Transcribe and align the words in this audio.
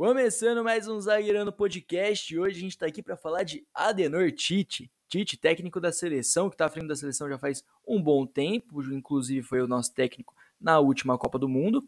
Começando 0.00 0.64
mais 0.64 0.88
um 0.88 0.98
Zagueirando 0.98 1.52
Podcast, 1.52 2.38
hoje 2.38 2.56
a 2.56 2.60
gente 2.60 2.70
está 2.70 2.86
aqui 2.86 3.02
para 3.02 3.18
falar 3.18 3.42
de 3.42 3.66
Adenor 3.74 4.32
Tite. 4.32 4.90
Tite, 5.06 5.36
técnico 5.36 5.78
da 5.78 5.92
seleção, 5.92 6.48
que 6.48 6.54
está 6.54 6.64
à 6.64 6.68
frente 6.70 6.88
da 6.88 6.96
seleção 6.96 7.28
já 7.28 7.38
faz 7.38 7.62
um 7.86 8.02
bom 8.02 8.24
tempo, 8.24 8.82
inclusive 8.94 9.46
foi 9.46 9.60
o 9.60 9.68
nosso 9.68 9.92
técnico 9.92 10.34
na 10.58 10.78
última 10.80 11.18
Copa 11.18 11.38
do 11.38 11.46
Mundo. 11.46 11.86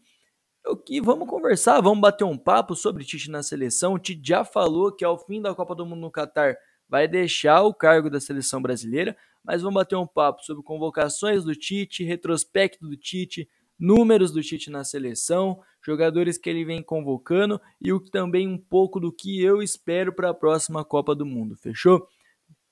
Que 0.85 1.01
vamos 1.01 1.27
conversar, 1.27 1.81
vamos 1.81 2.01
bater 2.01 2.23
um 2.23 2.37
papo 2.37 2.75
sobre 2.75 3.03
Tite 3.03 3.31
na 3.31 3.41
seleção. 3.41 3.95
O 3.95 3.99
Tite 3.99 4.21
já 4.23 4.45
falou 4.45 4.91
que 4.91 5.03
ao 5.03 5.17
fim 5.17 5.41
da 5.41 5.55
Copa 5.55 5.73
do 5.73 5.83
Mundo 5.83 6.01
no 6.01 6.11
Catar 6.11 6.55
vai 6.87 7.07
deixar 7.07 7.63
o 7.63 7.73
cargo 7.73 8.11
da 8.11 8.19
seleção 8.19 8.61
brasileira, 8.61 9.17
mas 9.43 9.63
vamos 9.63 9.73
bater 9.73 9.95
um 9.95 10.05
papo 10.05 10.43
sobre 10.43 10.61
convocações 10.61 11.43
do 11.43 11.55
Tite, 11.55 12.03
retrospecto 12.03 12.87
do 12.87 12.95
Tite, 12.95 13.49
números 13.79 14.31
do 14.31 14.41
Tite 14.41 14.69
na 14.69 14.83
seleção, 14.83 15.59
jogadores 15.85 16.37
que 16.37 16.49
ele 16.49 16.63
vem 16.63 16.81
convocando 16.81 17.59
e 17.81 17.91
o 17.91 17.99
também 17.99 18.47
um 18.47 18.57
pouco 18.57 18.99
do 18.99 19.11
que 19.11 19.41
eu 19.41 19.61
espero 19.61 20.13
para 20.13 20.29
a 20.29 20.33
próxima 20.33 20.83
Copa 20.85 21.13
do 21.13 21.25
Mundo, 21.25 21.55
fechou? 21.57 22.07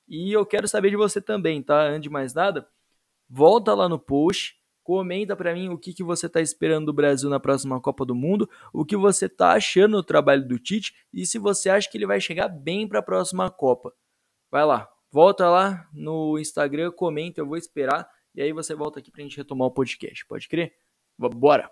E 0.07 0.31
eu 0.31 0.45
quero 0.45 0.67
saber 0.67 0.89
de 0.89 0.95
você 0.95 1.21
também, 1.21 1.61
tá? 1.61 1.83
Antes 1.83 2.03
de 2.03 2.09
mais 2.09 2.33
nada, 2.33 2.67
volta 3.29 3.73
lá 3.73 3.87
no 3.87 3.97
post, 3.97 4.55
comenta 4.83 5.35
para 5.35 5.53
mim 5.53 5.69
o 5.69 5.77
que, 5.77 5.93
que 5.93 6.03
você 6.03 6.25
está 6.25 6.41
esperando 6.41 6.87
do 6.87 6.93
Brasil 6.93 7.29
na 7.29 7.39
próxima 7.39 7.79
Copa 7.79 8.05
do 8.05 8.15
Mundo, 8.15 8.49
o 8.73 8.83
que 8.83 8.97
você 8.97 9.25
está 9.25 9.53
achando 9.53 9.97
do 9.97 10.03
trabalho 10.03 10.47
do 10.47 10.59
Tite 10.59 10.93
e 11.13 11.25
se 11.25 11.39
você 11.39 11.69
acha 11.69 11.89
que 11.89 11.97
ele 11.97 12.05
vai 12.05 12.19
chegar 12.19 12.49
bem 12.49 12.87
para 12.87 12.99
a 12.99 13.03
próxima 13.03 13.49
Copa. 13.49 13.93
Vai 14.49 14.65
lá, 14.65 14.89
volta 15.11 15.49
lá 15.49 15.87
no 15.93 16.37
Instagram, 16.37 16.91
comenta, 16.91 17.39
eu 17.39 17.47
vou 17.47 17.57
esperar 17.57 18.09
e 18.35 18.41
aí 18.41 18.51
você 18.51 18.75
volta 18.75 18.99
aqui 18.99 19.11
para 19.11 19.21
a 19.21 19.23
gente 19.23 19.37
retomar 19.37 19.67
o 19.67 19.71
podcast, 19.71 20.25
pode 20.25 20.47
crer? 20.47 20.73
Bora! 21.29 21.69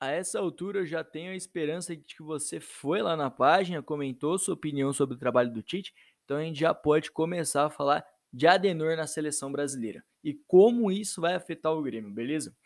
A 0.00 0.10
essa 0.10 0.38
altura 0.38 0.80
eu 0.80 0.86
já 0.86 1.04
tenho 1.04 1.32
a 1.32 1.36
esperança 1.36 1.94
de 1.94 2.02
que 2.02 2.22
você 2.22 2.58
foi 2.58 3.02
lá 3.02 3.16
na 3.16 3.30
página, 3.30 3.82
comentou 3.82 4.38
sua 4.38 4.54
opinião 4.54 4.92
sobre 4.92 5.14
o 5.14 5.18
trabalho 5.18 5.52
do 5.52 5.62
Tite, 5.62 5.92
então 6.24 6.38
a 6.38 6.42
gente 6.42 6.58
já 6.58 6.72
pode 6.72 7.10
começar 7.10 7.66
a 7.66 7.70
falar 7.70 8.02
de 8.32 8.46
Adenor 8.46 8.96
na 8.96 9.06
seleção 9.06 9.52
brasileira 9.52 10.02
e 10.22 10.34
como 10.46 10.90
isso 10.90 11.20
vai 11.20 11.34
afetar 11.34 11.72
o 11.72 11.82
Grêmio, 11.82 12.10
beleza? 12.10 12.56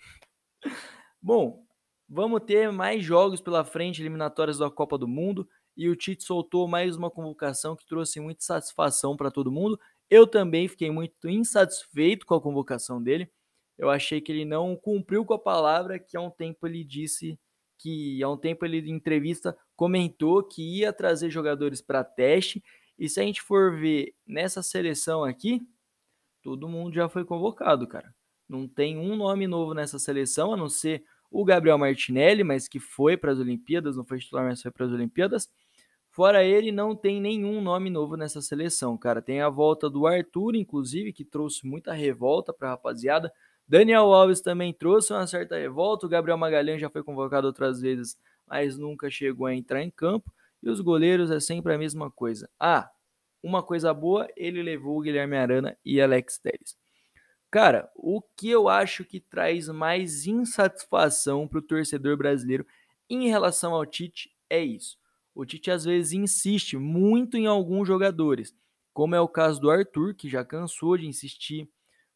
Bom, 1.20 1.65
vamos 2.09 2.42
ter 2.45 2.70
mais 2.70 3.05
jogos 3.05 3.41
pela 3.41 3.65
frente, 3.65 4.03
eliminatórias 4.03 4.59
da 4.59 4.70
Copa 4.70 4.98
do 4.98 5.09
Mundo, 5.09 5.48
e 5.77 5.89
o 5.89 5.97
Tite 5.97 6.22
soltou 6.22 6.69
mais 6.69 6.97
uma 6.97 7.11
convocação 7.11 7.75
que 7.75 7.87
trouxe 7.87 8.20
muita 8.20 8.45
satisfação 8.45 9.17
para 9.17 9.31
todo 9.31 9.50
mundo. 9.50 9.78
Eu 10.09 10.25
também 10.25 10.69
fiquei 10.69 10.91
muito 10.91 11.28
insatisfeito 11.28 12.25
com 12.27 12.34
a 12.34 12.41
convocação 12.41 13.03
dele 13.03 13.28
eu 13.78 13.91
achei 13.91 14.20
que 14.20 14.30
ele 14.30 14.44
não 14.44 14.77
cumpriu 14.77 15.25
com 15.25 15.34
a 15.34 15.39
palavra 15.39 15.98
que 15.98 16.17
há 16.17 16.20
um 16.20 16.30
tempo 16.30 16.67
ele 16.67 16.84
disse 16.84 17.39
que 17.78 18.22
há 18.22 18.31
um 18.31 18.36
tempo 18.36 18.64
ele 18.64 18.78
em 18.78 18.94
entrevista 18.94 19.56
comentou 19.77 20.42
que 20.42 20.78
ia 20.78 20.92
trazer 20.92 21.31
jogadores 21.31 21.81
para 21.81 22.05
teste 22.05 22.62
e 22.98 23.08
se 23.08 23.20
a 23.20 23.25
gente 23.25 23.42
for 23.42 23.77
ver 23.77 24.14
nessa 24.27 24.62
seleção 24.62 25.25
aqui, 25.25 25.61
todo 26.42 26.69
mundo 26.69 26.94
já 26.94 27.08
foi 27.08 27.25
convocado, 27.25 27.86
cara. 27.86 28.14
Não 28.48 28.69
tem 28.69 28.97
um 28.97 29.16
nome 29.16 29.47
novo 29.47 29.75
nessa 29.75 29.98
seleção, 29.98 30.53
a 30.53 30.56
não 30.56 30.69
ser 30.69 31.05
o 31.31 31.44
Gabriel 31.44 31.78
Martinelli, 31.78 32.44
mas 32.44 32.69
que 32.69 32.78
foi 32.78 33.16
para 33.16 33.33
as 33.33 33.38
Olimpíadas, 33.38 33.97
não 33.97 34.05
foi 34.05 34.19
titular, 34.19 34.44
mas 34.44 34.62
foi 34.62 34.70
para 34.70 34.86
as 34.86 34.92
Olimpíadas. 34.92 35.50
Fora 36.11 36.44
ele, 36.44 36.70
não 36.70 36.94
tem 36.94 37.20
nenhum 37.20 37.61
nome 37.61 37.91
novo 37.91 38.16
nessa 38.16 38.41
seleção, 38.41 38.97
cara. 38.97 39.20
Tem 39.20 39.41
a 39.41 39.48
volta 39.48 39.91
do 39.91 40.06
Arthur, 40.06 40.55
inclusive, 40.55 41.12
que 41.12 41.25
trouxe 41.25 41.66
muita 41.66 41.92
revolta 41.92 42.53
para 42.53 42.69
a 42.69 42.70
rapaziada. 42.72 43.33
Daniel 43.67 44.12
Alves 44.12 44.41
também 44.41 44.73
trouxe 44.73 45.12
uma 45.12 45.27
certa 45.27 45.57
revolta. 45.57 46.07
O 46.07 46.09
Gabriel 46.09 46.37
Magalhães 46.39 46.81
já 46.81 46.91
foi 46.91 47.03
convocado 47.03 47.47
outras 47.47 47.81
vezes, 47.81 48.17
mas 48.47 48.77
nunca 48.77 49.11
chegou 49.11 49.47
a 49.47 49.55
entrar 49.55 49.83
em 49.83 49.91
campo. 49.91 50.33
E 50.62 50.69
os 50.71 50.81
goleiros 50.81 51.31
é 51.31 51.41
sempre 51.41 51.75
a 51.75 51.79
mesma 51.79 52.11
coisa. 52.11 52.48
Ah, 52.59 52.91
uma 53.43 53.62
coisa 53.62 53.93
boa, 53.93 54.27
ele 54.37 54.62
levou 54.62 54.98
o 54.98 55.01
Guilherme 55.03 55.37
Arana 55.37 55.77
e 55.84 56.01
Alex 56.01 56.39
Telles. 56.39 56.77
Cara, 57.50 57.88
o 57.94 58.21
que 58.37 58.50
eu 58.50 58.69
acho 58.69 59.05
que 59.05 59.21
traz 59.21 59.69
mais 59.69 60.27
insatisfação 60.27 61.47
para 61.47 61.59
o 61.59 61.62
torcedor 61.62 62.17
brasileiro 62.17 62.67
em 63.09 63.28
relação 63.28 63.75
ao 63.75 63.87
Tite 63.87 64.31
é 64.50 64.61
isso. 64.62 64.99
O 65.34 65.44
Tite 65.44 65.71
às 65.71 65.84
vezes 65.84 66.12
insiste 66.12 66.77
muito 66.77 67.37
em 67.37 67.47
alguns 67.47 67.87
jogadores, 67.87 68.55
como 68.93 69.15
é 69.15 69.21
o 69.21 69.28
caso 69.28 69.61
do 69.61 69.71
Arthur, 69.71 70.15
que 70.15 70.28
já 70.28 70.44
cansou 70.44 70.97
de 70.97 71.06
insistir 71.06 71.69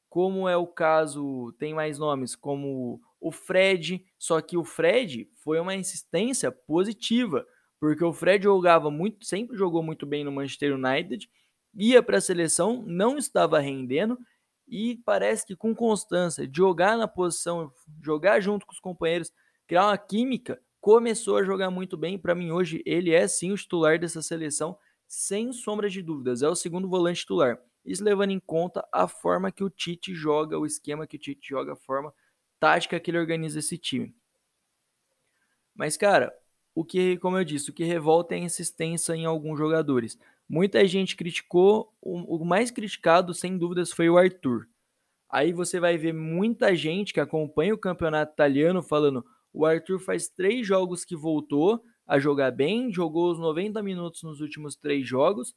como 0.09 0.49
é 0.49 0.57
o 0.57 0.67
caso, 0.67 1.53
tem 1.59 1.75
mais 1.75 1.99
nomes, 1.99 2.35
como 2.35 3.01
o 3.21 3.31
Fred, 3.33 4.05
só 4.19 4.41
que 4.41 4.57
o 4.57 4.65
Fred 4.65 5.29
foi 5.37 5.61
uma 5.61 5.75
insistência 5.75 6.51
positiva, 6.51 7.47
porque 7.81 8.05
o 8.05 8.13
Fred 8.13 8.45
jogava 8.45 8.91
muito, 8.91 9.25
sempre 9.25 9.57
jogou 9.57 9.83
muito 9.83 10.07
bem 10.07 10.25
no 10.25 10.33
Manchester 10.33 10.75
United, 10.75 11.29
ia 11.75 12.03
para 12.03 12.19
a 12.19 12.21
seleção, 12.21 12.83
não 12.87 13.19
estava 13.19 13.59
rendendo 13.59 14.19
e 14.67 14.97
parece 15.05 15.47
que 15.47 15.57
com 15.57 15.75
constância, 15.75 16.47
de 16.47 16.57
jogar 16.57 16.97
na 16.97 17.09
posição, 17.09 17.73
jogar 18.03 18.41
junto 18.41 18.67
com 18.67 18.73
os 18.73 18.81
companheiros, 18.81 19.33
criar 19.67 19.87
uma 19.87 19.99
química, 19.99 20.61
começou 20.81 21.37
a 21.39 21.45
jogar 21.45 21.71
muito 21.71 21.97
bem. 21.97 22.19
Para 22.19 22.35
mim 22.35 22.51
hoje 22.51 22.83
ele 22.85 23.13
é 23.13 23.27
sim 23.27 23.53
o 23.53 23.57
titular 23.57 23.99
dessa 23.99 24.23
seleção, 24.23 24.77
sem 25.07 25.53
sombra 25.53 25.89
de 25.89 26.03
dúvidas, 26.03 26.43
é 26.43 26.49
o 26.49 26.55
segundo 26.55 26.89
volante 26.89 27.21
titular. 27.21 27.59
Isso 27.89 28.05
levando 28.05 28.33
em 28.33 28.39
conta 28.39 28.87
a 28.93 29.09
forma 29.09 29.51
que 29.51 29.65
o 29.65 29.71
Tite 29.71 30.15
joga, 30.15 30.59
o 30.59 30.67
esquema 30.67 31.07
que 31.07 31.17
o 31.17 31.19
Tite 31.19 31.49
joga, 31.49 31.73
a 31.73 31.77
forma 31.77 32.13
tática 32.61 33.01
que 33.01 33.11
ele 33.11 33.19
organiza 33.19 33.59
esse 33.59 33.79
time. 33.79 34.15
Mas, 35.75 35.97
cara, 35.97 36.37
o 36.75 36.85
que, 36.85 37.17
como 37.17 37.39
eu 37.39 37.45
disse, 37.45 37.71
o 37.71 37.73
que 37.73 37.85
revolta 37.85 38.35
é 38.35 38.39
a 38.39 38.43
insistência 38.43 39.15
em 39.15 39.25
alguns 39.25 39.59
jogadores. 39.59 40.19
Muita 40.47 40.87
gente 40.87 41.17
criticou, 41.17 41.91
o, 42.03 42.45
mais 42.45 42.71
criticado, 42.71 43.33
sem 43.33 43.57
dúvidas, 43.57 43.91
foi 43.91 44.11
o 44.11 44.19
Arthur. 44.19 44.69
Aí 45.27 45.51
você 45.51 45.81
vai 45.81 45.97
ver 45.97 46.13
muita 46.13 46.77
gente 46.77 47.15
que 47.15 47.21
acompanha 47.21 47.75
o 47.75 47.79
campeonato 47.79 48.35
italiano 48.35 48.83
falando: 48.83 49.25
o 49.51 49.65
Arthur 49.65 49.99
faz 49.99 50.29
três 50.29 50.67
jogos 50.67 51.07
que 51.07 51.17
voltou 51.17 51.83
a 52.07 52.19
jogar 52.19 52.51
bem, 52.51 52.93
jogou 52.93 53.31
os 53.31 53.39
90 53.39 53.83
minutos 53.83 54.23
nos 54.23 54.43
últimos 54.43 54.77
três 54.77 55.07
jogos 55.07 55.55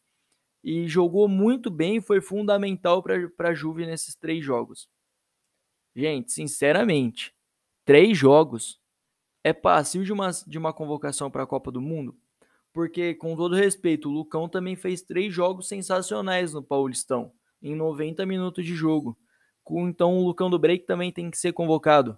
e 0.63 0.87
jogou 0.87 1.27
muito 1.27 1.69
bem 1.69 1.99
foi 1.99 2.21
fundamental 2.21 3.03
para 3.03 3.49
a 3.49 3.53
Juve 3.53 3.85
nesses 3.85 4.15
três 4.15 4.43
jogos. 4.43 4.87
Gente, 5.95 6.31
sinceramente, 6.31 7.33
três 7.85 8.17
jogos 8.17 8.79
é 9.43 9.51
passivo 9.51 10.05
de 10.05 10.13
uma, 10.13 10.29
de 10.47 10.57
uma 10.57 10.71
convocação 10.71 11.29
para 11.29 11.43
a 11.43 11.47
Copa 11.47 11.71
do 11.71 11.81
Mundo? 11.81 12.15
Porque, 12.73 13.13
com 13.15 13.35
todo 13.35 13.55
respeito, 13.55 14.07
o 14.07 14.13
Lucão 14.13 14.47
também 14.47 14.75
fez 14.75 15.01
três 15.01 15.33
jogos 15.33 15.67
sensacionais 15.67 16.53
no 16.53 16.63
Paulistão, 16.63 17.33
em 17.61 17.75
90 17.75 18.25
minutos 18.25 18.65
de 18.65 18.73
jogo. 18.73 19.17
Então, 19.69 20.17
o 20.17 20.25
Lucão 20.25 20.49
do 20.49 20.59
Break 20.59 20.85
também 20.85 21.11
tem 21.11 21.29
que 21.29 21.37
ser 21.37 21.51
convocado. 21.51 22.17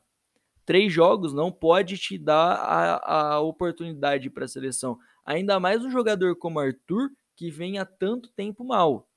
Três 0.65 0.93
jogos 0.93 1.33
não 1.33 1.51
pode 1.51 1.97
te 1.97 2.17
dar 2.17 2.53
a, 2.53 3.33
a 3.33 3.39
oportunidade 3.39 4.29
para 4.29 4.45
a 4.45 4.47
seleção. 4.47 4.97
Ainda 5.25 5.59
mais 5.59 5.83
um 5.83 5.89
jogador 5.89 6.35
como 6.37 6.59
Arthur, 6.59 7.09
que 7.35 7.49
vem 7.49 7.79
há 7.79 7.85
tanto 7.85 8.29
tempo 8.29 8.63
mal. 8.63 9.07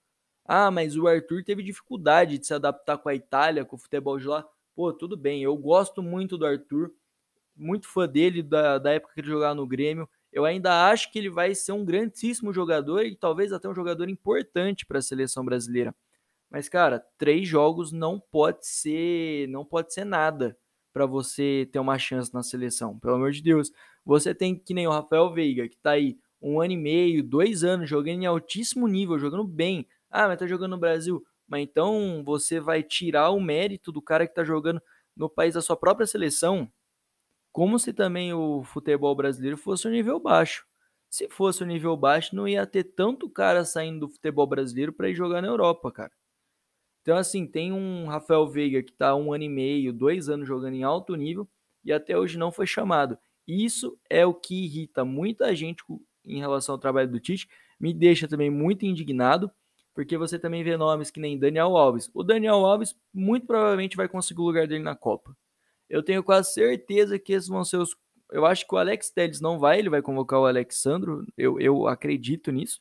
Ah, 0.44 0.70
mas 0.70 0.96
o 0.96 1.08
Arthur 1.08 1.42
teve 1.44 1.62
dificuldade 1.62 2.38
de 2.38 2.46
se 2.46 2.54
adaptar 2.54 2.98
com 2.98 3.08
a 3.08 3.14
Itália, 3.14 3.64
com 3.64 3.76
o 3.76 3.78
futebol 3.78 4.18
de 4.18 4.26
lá. 4.26 4.48
Pô, 4.74 4.92
tudo 4.92 5.16
bem, 5.16 5.42
eu 5.42 5.56
gosto 5.56 6.02
muito 6.02 6.38
do 6.38 6.46
Arthur, 6.46 6.92
muito 7.56 7.88
fã 7.88 8.06
dele, 8.08 8.42
da, 8.42 8.78
da 8.78 8.92
época 8.92 9.14
que 9.14 9.20
ele 9.20 9.28
jogava 9.28 9.54
no 9.54 9.66
Grêmio. 9.66 10.08
Eu 10.32 10.44
ainda 10.44 10.88
acho 10.90 11.10
que 11.10 11.18
ele 11.18 11.30
vai 11.30 11.54
ser 11.54 11.72
um 11.72 11.84
grandíssimo 11.84 12.52
jogador 12.52 13.04
e 13.04 13.16
talvez 13.16 13.52
até 13.52 13.68
um 13.68 13.74
jogador 13.74 14.08
importante 14.08 14.84
para 14.86 14.98
a 14.98 15.02
seleção 15.02 15.44
brasileira. 15.44 15.94
Mas, 16.50 16.68
cara, 16.68 17.04
três 17.18 17.48
jogos 17.48 17.90
não 17.90 18.20
pode 18.20 18.66
ser, 18.66 19.48
não 19.48 19.64
pode 19.64 19.92
ser 19.92 20.04
nada 20.04 20.56
para 20.92 21.06
você 21.06 21.68
ter 21.72 21.78
uma 21.78 21.98
chance 21.98 22.32
na 22.32 22.42
seleção. 22.42 22.98
Pelo 22.98 23.16
amor 23.16 23.32
de 23.32 23.42
Deus. 23.42 23.70
Você 24.04 24.34
tem 24.34 24.56
que 24.58 24.72
nem 24.72 24.86
o 24.86 24.90
Rafael 24.90 25.32
Veiga, 25.32 25.68
que 25.68 25.74
está 25.74 25.90
aí 25.90 26.18
um 26.40 26.60
ano 26.60 26.72
e 26.72 26.76
meio, 26.76 27.22
dois 27.22 27.64
anos 27.64 27.88
jogando 27.88 28.22
em 28.22 28.26
altíssimo 28.26 28.86
nível, 28.86 29.18
jogando 29.18 29.44
bem. 29.44 29.86
Ah, 30.10 30.28
mas 30.28 30.38
tá 30.38 30.46
jogando 30.46 30.72
no 30.72 30.78
Brasil. 30.78 31.24
Mas 31.46 31.62
então 31.62 32.22
você 32.24 32.60
vai 32.60 32.82
tirar 32.82 33.30
o 33.30 33.40
mérito 33.40 33.92
do 33.92 34.02
cara 34.02 34.26
que 34.26 34.34
tá 34.34 34.44
jogando 34.44 34.80
no 35.16 35.30
país 35.30 35.54
da 35.54 35.62
sua 35.62 35.76
própria 35.76 36.06
seleção, 36.06 36.70
como 37.52 37.78
se 37.78 37.92
também 37.92 38.34
o 38.34 38.62
futebol 38.64 39.14
brasileiro 39.14 39.56
fosse 39.56 39.88
um 39.88 39.90
nível 39.90 40.20
baixo. 40.20 40.66
Se 41.08 41.28
fosse 41.28 41.64
um 41.64 41.66
nível 41.66 41.96
baixo, 41.96 42.36
não 42.36 42.46
ia 42.46 42.66
ter 42.66 42.84
tanto 42.84 43.30
cara 43.30 43.64
saindo 43.64 44.00
do 44.00 44.08
futebol 44.08 44.46
brasileiro 44.46 44.92
para 44.92 45.08
ir 45.08 45.14
jogar 45.14 45.40
na 45.40 45.48
Europa, 45.48 45.90
cara. 45.90 46.12
Então, 47.00 47.16
assim, 47.16 47.46
tem 47.46 47.72
um 47.72 48.06
Rafael 48.06 48.46
Veiga 48.48 48.82
que 48.82 48.92
tá 48.92 49.14
um 49.14 49.32
ano 49.32 49.44
e 49.44 49.48
meio, 49.48 49.92
dois 49.92 50.28
anos 50.28 50.46
jogando 50.46 50.74
em 50.74 50.82
alto 50.82 51.14
nível 51.14 51.48
e 51.84 51.92
até 51.92 52.18
hoje 52.18 52.36
não 52.36 52.50
foi 52.50 52.66
chamado. 52.66 53.16
Isso 53.46 53.96
é 54.10 54.26
o 54.26 54.34
que 54.34 54.64
irrita 54.64 55.04
muita 55.04 55.54
gente 55.54 55.84
em 56.26 56.38
relação 56.38 56.74
ao 56.74 56.78
trabalho 56.78 57.10
do 57.10 57.20
Tite, 57.20 57.48
me 57.78 57.94
deixa 57.94 58.26
também 58.26 58.50
muito 58.50 58.84
indignado, 58.84 59.50
porque 59.94 60.18
você 60.18 60.38
também 60.38 60.62
vê 60.62 60.76
nomes 60.76 61.10
que 61.10 61.20
nem 61.20 61.38
Daniel 61.38 61.76
Alves. 61.76 62.10
O 62.12 62.22
Daniel 62.22 62.66
Alves 62.66 62.94
muito 63.12 63.46
provavelmente 63.46 63.96
vai 63.96 64.08
conseguir 64.08 64.40
o 64.40 64.44
lugar 64.44 64.66
dele 64.66 64.82
na 64.82 64.94
Copa. 64.94 65.36
Eu 65.88 66.02
tenho 66.02 66.22
quase 66.22 66.52
certeza 66.52 67.18
que 67.18 67.32
esses 67.32 67.48
vão 67.48 67.64
ser 67.64 67.78
os, 67.78 67.96
eu 68.30 68.44
acho 68.44 68.66
que 68.66 68.74
o 68.74 68.78
Alex 68.78 69.10
Telles 69.10 69.40
não 69.40 69.58
vai, 69.58 69.78
ele 69.78 69.90
vai 69.90 70.02
convocar 70.02 70.40
o 70.40 70.46
Alexandro, 70.46 71.24
eu, 71.36 71.60
eu 71.60 71.86
acredito 71.86 72.50
nisso. 72.50 72.80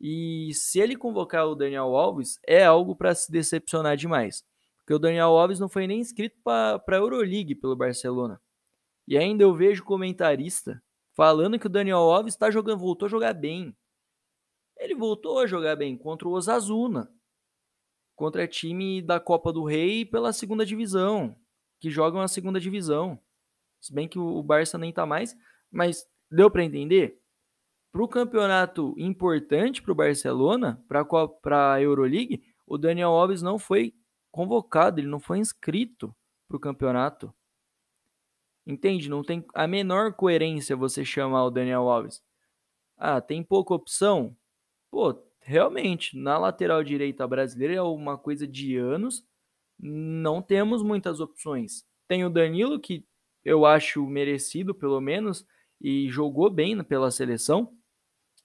E 0.00 0.50
se 0.54 0.80
ele 0.80 0.96
convocar 0.96 1.46
o 1.46 1.54
Daniel 1.54 1.96
Alves, 1.96 2.38
é 2.46 2.64
algo 2.64 2.94
para 2.94 3.14
se 3.14 3.30
decepcionar 3.30 3.96
demais. 3.96 4.44
Porque 4.78 4.94
o 4.94 4.98
Daniel 4.98 5.36
Alves 5.36 5.58
não 5.58 5.68
foi 5.68 5.86
nem 5.86 6.00
inscrito 6.00 6.36
para 6.42 6.82
a 6.86 6.94
Euroleague 6.94 7.54
pelo 7.54 7.76
Barcelona. 7.76 8.40
E 9.06 9.16
ainda 9.18 9.42
eu 9.42 9.54
vejo 9.54 9.84
comentarista 9.84 10.82
falando 11.18 11.58
que 11.58 11.66
o 11.66 11.68
Daniel 11.68 11.98
Alves 11.98 12.36
tá 12.36 12.48
jogando, 12.48 12.78
voltou 12.78 13.06
a 13.06 13.08
jogar 13.08 13.34
bem. 13.34 13.76
Ele 14.76 14.94
voltou 14.94 15.40
a 15.40 15.48
jogar 15.48 15.74
bem 15.74 15.98
contra 15.98 16.28
o 16.28 16.30
Osasuna, 16.30 17.12
contra 18.14 18.46
time 18.46 19.02
da 19.02 19.18
Copa 19.18 19.52
do 19.52 19.64
Rei 19.64 20.04
pela 20.04 20.32
segunda 20.32 20.64
divisão, 20.64 21.36
que 21.80 21.90
jogam 21.90 22.20
a 22.20 22.28
segunda 22.28 22.60
divisão. 22.60 23.20
Se 23.80 23.92
bem 23.92 24.06
que 24.06 24.16
o 24.16 24.40
Barça 24.44 24.78
nem 24.78 24.92
tá 24.92 25.04
mais, 25.04 25.36
mas 25.72 26.08
deu 26.30 26.48
para 26.48 26.62
entender? 26.62 27.20
Para 27.90 28.04
o 28.04 28.08
campeonato 28.08 28.94
importante 28.96 29.82
para 29.82 29.90
o 29.90 29.96
Barcelona, 29.96 30.80
para 30.86 31.74
a 31.74 31.82
Euroleague, 31.82 32.44
o 32.64 32.78
Daniel 32.78 33.10
Alves 33.10 33.42
não 33.42 33.58
foi 33.58 33.92
convocado, 34.30 35.00
ele 35.00 35.08
não 35.08 35.18
foi 35.18 35.38
inscrito 35.38 36.14
para 36.46 36.56
o 36.56 36.60
campeonato. 36.60 37.34
Entende? 38.68 39.08
Não 39.08 39.24
tem 39.24 39.42
a 39.54 39.66
menor 39.66 40.12
coerência 40.12 40.76
você 40.76 41.02
chamar 41.02 41.46
o 41.46 41.50
Daniel 41.50 41.88
Alves. 41.88 42.22
Ah, 42.98 43.18
tem 43.18 43.42
pouca 43.42 43.72
opção? 43.72 44.36
Pô, 44.90 45.18
realmente, 45.40 46.18
na 46.18 46.36
lateral 46.36 46.84
direita 46.84 47.26
brasileira 47.26 47.76
é 47.76 47.80
uma 47.80 48.18
coisa 48.18 48.46
de 48.46 48.76
anos. 48.76 49.24
Não 49.80 50.42
temos 50.42 50.82
muitas 50.82 51.18
opções. 51.18 51.82
Tem 52.06 52.26
o 52.26 52.30
Danilo, 52.30 52.78
que 52.78 53.06
eu 53.42 53.64
acho 53.64 54.06
merecido, 54.06 54.74
pelo 54.74 55.00
menos, 55.00 55.46
e 55.80 56.10
jogou 56.10 56.50
bem 56.50 56.84
pela 56.84 57.10
seleção. 57.10 57.72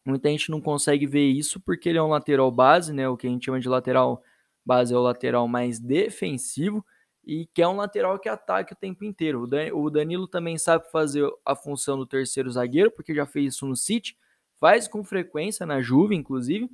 Muita 0.06 0.30
gente 0.30 0.50
não 0.50 0.62
consegue 0.62 1.06
ver 1.06 1.28
isso 1.28 1.60
porque 1.60 1.90
ele 1.90 1.98
é 1.98 2.04
um 2.04 2.08
lateral 2.08 2.50
base, 2.50 2.94
né? 2.94 3.10
O 3.10 3.18
que 3.18 3.28
a 3.28 3.30
gente 3.30 3.44
chama 3.44 3.60
de 3.60 3.68
lateral 3.68 4.24
base 4.66 4.94
é 4.94 4.98
o 4.98 5.02
lateral 5.02 5.50
mais 5.50 5.82
defensivo 5.82 6.86
e 7.26 7.46
que 7.54 7.62
é 7.62 7.68
um 7.68 7.78
lateral 7.78 8.20
que 8.20 8.28
ataque 8.28 8.74
o 8.74 8.76
tempo 8.76 9.06
inteiro. 9.06 9.48
O 9.74 9.90
Danilo 9.90 10.28
também 10.28 10.58
sabe 10.58 10.90
fazer 10.92 11.28
a 11.46 11.56
função 11.56 11.98
do 11.98 12.06
terceiro 12.06 12.52
zagueiro, 12.52 12.92
porque 12.92 13.16
já 13.16 13.26
fez 13.26 13.56
isso 13.56 13.66
no 13.66 13.76
City, 13.76 14.18
faz 14.60 14.88
com 14.88 15.04
frequência 15.04 15.66
na 15.66 15.82
Juve, 15.82 16.16
inclusive, 16.16 16.70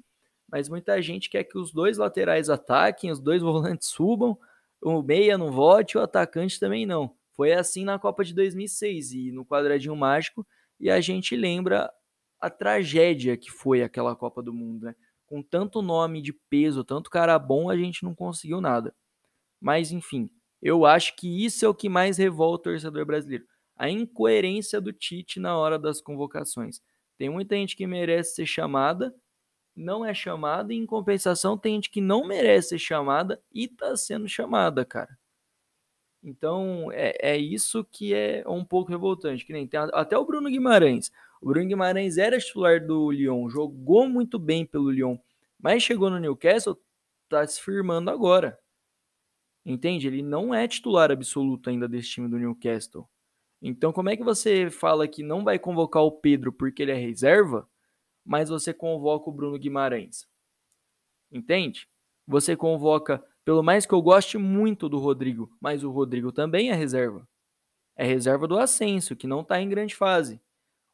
mas 0.51 0.68
muita 0.68 1.01
gente 1.01 1.30
quer 1.30 1.44
que 1.44 1.57
os 1.57 1.72
dois 1.72 1.98
laterais 1.98 2.50
ataquem, 2.50 3.12
os 3.12 3.19
dois 3.19 3.42
volantes 3.44 3.90
subam, 3.90 4.38
o 4.81 5.01
meia 5.01 5.38
não 5.38 5.51
vote, 5.51 5.98
o 5.98 6.01
atacante 6.01 6.60
também 6.60 6.86
não. 6.86 7.16
Foi 7.34 7.54
assim 7.54 7.84
na 7.84 8.00
Copa 8.00 8.24
de 8.24 8.34
2006 8.34 9.12
e 9.12 9.31
no 9.31 9.46
quadradinho 9.46 9.96
mágico, 9.96 10.46
e 10.80 10.90
a 10.90 11.00
gente 11.00 11.36
lembra 11.36 11.92
a 12.40 12.50
tragédia 12.50 13.38
que 13.38 13.51
foi 13.51 13.84
aquela 13.84 14.16
Copa 14.16 14.42
do 14.42 14.54
Mundo, 14.54 14.86
né? 14.86 14.96
Com 15.25 15.44
tanto 15.44 15.81
nome 15.81 16.22
de 16.22 16.34
peso, 16.34 16.84
tanto 16.84 17.10
cara 17.10 17.38
bom, 17.38 17.69
a 17.69 17.78
gente 17.78 18.04
não 18.04 18.16
conseguiu 18.16 18.60
nada. 18.60 18.96
Mas 19.62 19.92
enfim, 19.92 20.30
eu 20.62 20.86
acho 20.86 21.16
que 21.16 21.46
isso 21.46 21.66
é 21.66 21.70
o 21.70 21.74
que 21.74 21.90
mais 21.90 22.18
revolta 22.18 22.70
o 22.70 22.74
torcedor 22.74 23.06
brasileiro. 23.06 23.46
A 23.76 23.90
incoerência 23.90 24.82
do 24.82 24.92
Tite 24.92 25.40
na 25.40 25.58
hora 25.58 25.80
das 25.80 26.02
convocações. 26.02 26.82
Tem 27.18 27.30
muita 27.30 27.56
gente 27.56 27.76
que 27.76 27.88
merece 27.88 28.36
ser 28.36 28.46
chamada, 28.46 29.16
não 29.76 30.06
é 30.06 30.14
chamada, 30.14 30.74
e 30.74 30.78
em 30.78 30.86
compensação 30.86 31.58
tem 31.58 31.76
gente 31.76 31.90
que 31.90 32.02
não 32.02 32.26
merece 32.26 32.70
ser 32.70 32.80
chamada 32.80 33.42
e 33.54 33.68
tá 33.68 33.96
sendo 33.96 34.28
chamada, 34.28 34.84
cara. 34.84 35.18
Então 36.22 36.92
é, 36.92 37.16
é 37.34 37.38
isso 37.38 37.86
que 37.86 38.14
é 38.14 38.44
um 38.48 38.64
pouco 38.66 38.92
revoltante. 38.92 39.46
Que 39.46 39.54
nem 39.54 39.68
tem 39.68 39.80
até 39.94 40.18
o 40.18 40.26
Bruno 40.26 40.50
Guimarães. 40.50 41.12
O 41.42 41.48
Bruno 41.48 41.68
Guimarães 41.68 42.18
era 42.18 42.38
titular 42.38 42.86
do 42.86 43.12
Lyon, 43.12 43.50
jogou 43.50 44.08
muito 44.10 44.38
bem 44.38 44.66
pelo 44.66 44.92
Lyon, 44.92 45.18
mas 45.58 45.84
chegou 45.84 46.10
no 46.10 46.20
Newcastle, 46.20 46.78
tá 47.30 47.48
se 47.48 47.62
firmando 47.62 48.10
agora. 48.10 48.60
Entende? 49.69 50.07
Ele 50.07 50.24
não 50.24 50.51
é 50.51 50.68
titular 50.68 51.12
absoluto 51.12 51.69
ainda 51.69 51.88
desse 51.88 52.10
time 52.10 52.27
do 52.27 52.39
Newcastle. 52.39 53.07
Então, 53.62 53.94
como 53.94 54.10
é 54.10 54.18
que 54.18 54.24
você 54.24 54.68
fala 54.71 55.07
que 55.07 55.21
não 55.21 55.44
vai 55.44 55.60
convocar 55.60 56.01
o 56.01 56.12
Pedro 56.12 56.51
porque 56.51 56.81
ele 56.81 56.92
é 56.92 56.95
reserva, 56.95 57.69
mas 58.25 58.50
você 58.50 58.74
convoca 58.74 59.30
o 59.30 59.31
Bruno 59.31 59.60
Guimarães? 59.60 60.27
Entende? 61.31 61.88
Você 62.25 62.56
convoca, 62.56 63.24
pelo 63.45 63.62
mais 63.62 63.86
que 63.86 63.94
eu 63.94 64.01
goste 64.01 64.39
muito 64.39 64.89
do 64.89 64.98
Rodrigo, 64.98 65.56
mas 65.62 65.83
o 65.83 65.92
Rodrigo 65.92 66.31
também 66.31 66.72
é 66.72 66.74
reserva. 66.74 67.30
É 67.95 68.04
reserva 68.04 68.48
do 68.48 68.57
Ascenso, 68.57 69.15
que 69.15 69.27
não 69.27 69.42
está 69.42 69.62
em 69.62 69.69
grande 69.69 69.95
fase. 69.95 70.42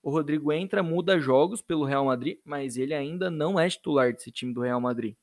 O 0.04 0.10
Rodrigo 0.10 0.51
entra, 0.51 0.83
muda 0.83 1.18
jogos 1.18 1.62
pelo 1.62 1.86
Real 1.86 2.04
Madrid, 2.04 2.39
mas 2.44 2.75
ele 2.75 2.94
ainda 2.94 3.31
não 3.31 3.57
é 3.57 3.69
titular 3.69 4.12
desse 4.12 4.31
time 4.33 4.54
do 4.54 4.60
Real 4.60 4.81
Madrid. 4.81 5.16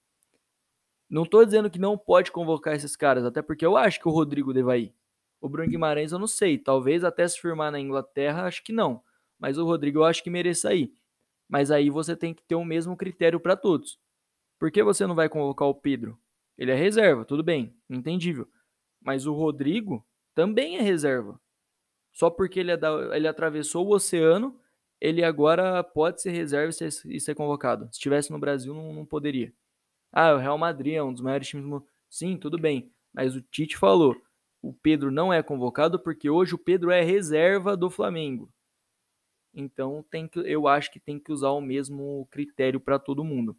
Não 1.12 1.24
estou 1.24 1.44
dizendo 1.44 1.70
que 1.70 1.78
não 1.78 1.98
pode 1.98 2.32
convocar 2.32 2.74
esses 2.74 2.96
caras, 2.96 3.24
até 3.24 3.42
porque 3.42 3.66
eu 3.66 3.76
acho 3.76 4.00
que 4.00 4.08
o 4.08 4.10
Rodrigo 4.10 4.54
deva 4.54 4.78
ir. 4.78 4.94
O 5.42 5.48
Bruno 5.48 5.68
Guimarães 5.68 6.10
eu 6.10 6.18
não 6.18 6.26
sei, 6.26 6.56
talvez 6.56 7.04
até 7.04 7.28
se 7.28 7.38
firmar 7.38 7.70
na 7.70 7.78
Inglaterra, 7.78 8.46
acho 8.46 8.64
que 8.64 8.72
não. 8.72 9.02
Mas 9.38 9.58
o 9.58 9.64
Rodrigo 9.66 9.98
eu 9.98 10.04
acho 10.04 10.22
que 10.22 10.30
mereça 10.30 10.72
ir. 10.72 10.90
Mas 11.46 11.70
aí 11.70 11.90
você 11.90 12.16
tem 12.16 12.32
que 12.32 12.42
ter 12.42 12.54
o 12.54 12.64
mesmo 12.64 12.96
critério 12.96 13.38
para 13.38 13.54
todos. 13.54 13.98
Por 14.58 14.70
que 14.70 14.82
você 14.82 15.06
não 15.06 15.14
vai 15.14 15.28
convocar 15.28 15.68
o 15.68 15.74
Pedro? 15.74 16.18
Ele 16.56 16.70
é 16.70 16.74
reserva, 16.74 17.26
tudo 17.26 17.42
bem, 17.42 17.76
entendível. 17.90 18.48
Mas 18.98 19.26
o 19.26 19.34
Rodrigo 19.34 20.06
também 20.34 20.78
é 20.78 20.80
reserva. 20.80 21.38
Só 22.10 22.30
porque 22.30 22.58
ele, 22.58 22.70
é 22.70 22.76
da, 22.76 23.14
ele 23.14 23.28
atravessou 23.28 23.86
o 23.86 23.94
oceano 23.94 24.58
ele 25.02 25.24
agora 25.24 25.82
pode 25.82 26.22
ser 26.22 26.30
reserva 26.30 26.70
e 26.70 26.72
ser, 26.72 27.10
e 27.10 27.20
ser 27.20 27.34
convocado. 27.34 27.86
Se 27.86 27.94
estivesse 27.94 28.30
no 28.30 28.38
Brasil, 28.38 28.72
não, 28.72 28.92
não, 28.92 29.04
poderia. 29.04 29.52
Ah, 30.12 30.34
o 30.34 30.38
Real 30.38 30.58
Madrid 30.58 30.94
é 30.94 31.02
um 31.02 31.12
dos 31.12 31.22
maiores 31.22 31.48
times 31.48 31.64
do 31.64 31.70
mundo. 31.70 31.86
Sim, 32.08 32.36
tudo 32.36 32.58
bem. 32.58 32.92
Mas 33.12 33.34
o 33.34 33.40
Tite 33.40 33.76
falou: 33.76 34.14
o 34.60 34.72
Pedro 34.72 35.10
não 35.10 35.32
é 35.32 35.42
convocado 35.42 35.98
porque 35.98 36.28
hoje 36.28 36.54
o 36.54 36.58
Pedro 36.58 36.90
é 36.90 37.02
reserva 37.02 37.76
do 37.76 37.90
Flamengo. 37.90 38.52
Então 39.54 40.04
tem 40.10 40.28
que, 40.28 40.38
eu 40.40 40.68
acho 40.68 40.90
que 40.90 41.00
tem 41.00 41.18
que 41.18 41.32
usar 41.32 41.50
o 41.50 41.60
mesmo 41.60 42.26
critério 42.30 42.80
para 42.80 42.98
todo 42.98 43.24
mundo. 43.24 43.56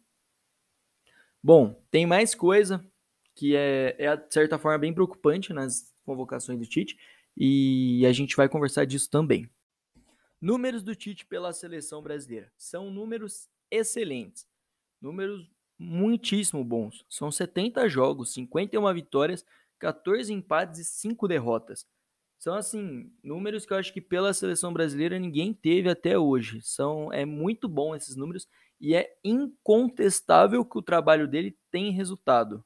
Bom, 1.42 1.80
tem 1.90 2.06
mais 2.06 2.34
coisa 2.34 2.84
que 3.34 3.54
é, 3.54 3.94
é, 3.98 4.16
de 4.16 4.32
certa 4.32 4.58
forma, 4.58 4.78
bem 4.78 4.94
preocupante 4.94 5.52
nas 5.52 5.92
convocações 6.04 6.58
do 6.58 6.66
Tite 6.66 6.96
e 7.36 8.04
a 8.06 8.12
gente 8.12 8.36
vai 8.36 8.48
conversar 8.48 8.84
disso 8.84 9.10
também. 9.10 9.48
Números 10.40 10.82
do 10.82 10.94
Tite 10.94 11.26
pela 11.26 11.52
seleção 11.52 12.02
brasileira. 12.02 12.52
São 12.56 12.90
números 12.90 13.48
excelentes. 13.70 14.46
Números 15.00 15.50
muitíssimo 15.78 16.64
bons. 16.64 17.04
São 17.08 17.30
70 17.30 17.88
jogos, 17.88 18.32
51 18.32 18.92
vitórias, 18.94 19.44
14 19.78 20.32
empates 20.32 20.80
e 20.80 20.84
5 20.84 21.28
derrotas. 21.28 21.86
São 22.38 22.54
assim, 22.54 23.10
números 23.22 23.64
que 23.64 23.72
eu 23.72 23.78
acho 23.78 23.92
que 23.92 24.00
pela 24.00 24.34
seleção 24.34 24.72
brasileira 24.72 25.18
ninguém 25.18 25.54
teve 25.54 25.88
até 25.88 26.18
hoje. 26.18 26.60
São 26.62 27.12
é 27.12 27.24
muito 27.24 27.68
bom 27.68 27.94
esses 27.94 28.16
números 28.16 28.46
e 28.80 28.94
é 28.94 29.16
incontestável 29.24 30.64
que 30.64 30.76
o 30.76 30.82
trabalho 30.82 31.26
dele 31.26 31.56
tem 31.70 31.90
resultado. 31.90 32.62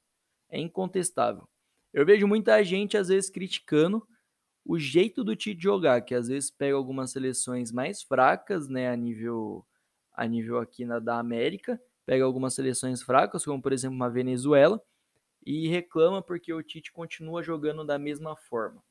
É 0.50 0.58
incontestável. 0.58 1.48
Eu 1.92 2.04
vejo 2.04 2.26
muita 2.26 2.62
gente 2.64 2.96
às 2.96 3.08
vezes 3.08 3.30
criticando 3.30 4.06
o 4.64 4.78
jeito 4.78 5.24
do 5.24 5.36
Tite 5.36 5.62
jogar, 5.62 6.02
que 6.02 6.14
às 6.14 6.28
vezes 6.28 6.50
pega 6.50 6.76
algumas 6.76 7.12
seleções 7.12 7.72
mais 7.72 8.02
fracas, 8.02 8.68
né, 8.68 8.90
a 8.90 8.96
nível 8.96 9.64
a 10.12 10.26
nível 10.26 10.58
aqui 10.58 10.84
na 10.84 10.98
da 10.98 11.18
América, 11.20 11.80
pega 12.08 12.24
algumas 12.24 12.54
seleções 12.54 13.02
fracas, 13.02 13.44
como 13.44 13.60
por 13.60 13.70
exemplo 13.70 13.94
uma 13.94 14.08
Venezuela, 14.08 14.82
e 15.44 15.68
reclama 15.68 16.22
porque 16.22 16.50
o 16.50 16.62
Tite 16.62 16.90
continua 16.90 17.42
jogando 17.42 17.84
da 17.84 17.98
mesma 17.98 18.34
forma. 18.34 18.82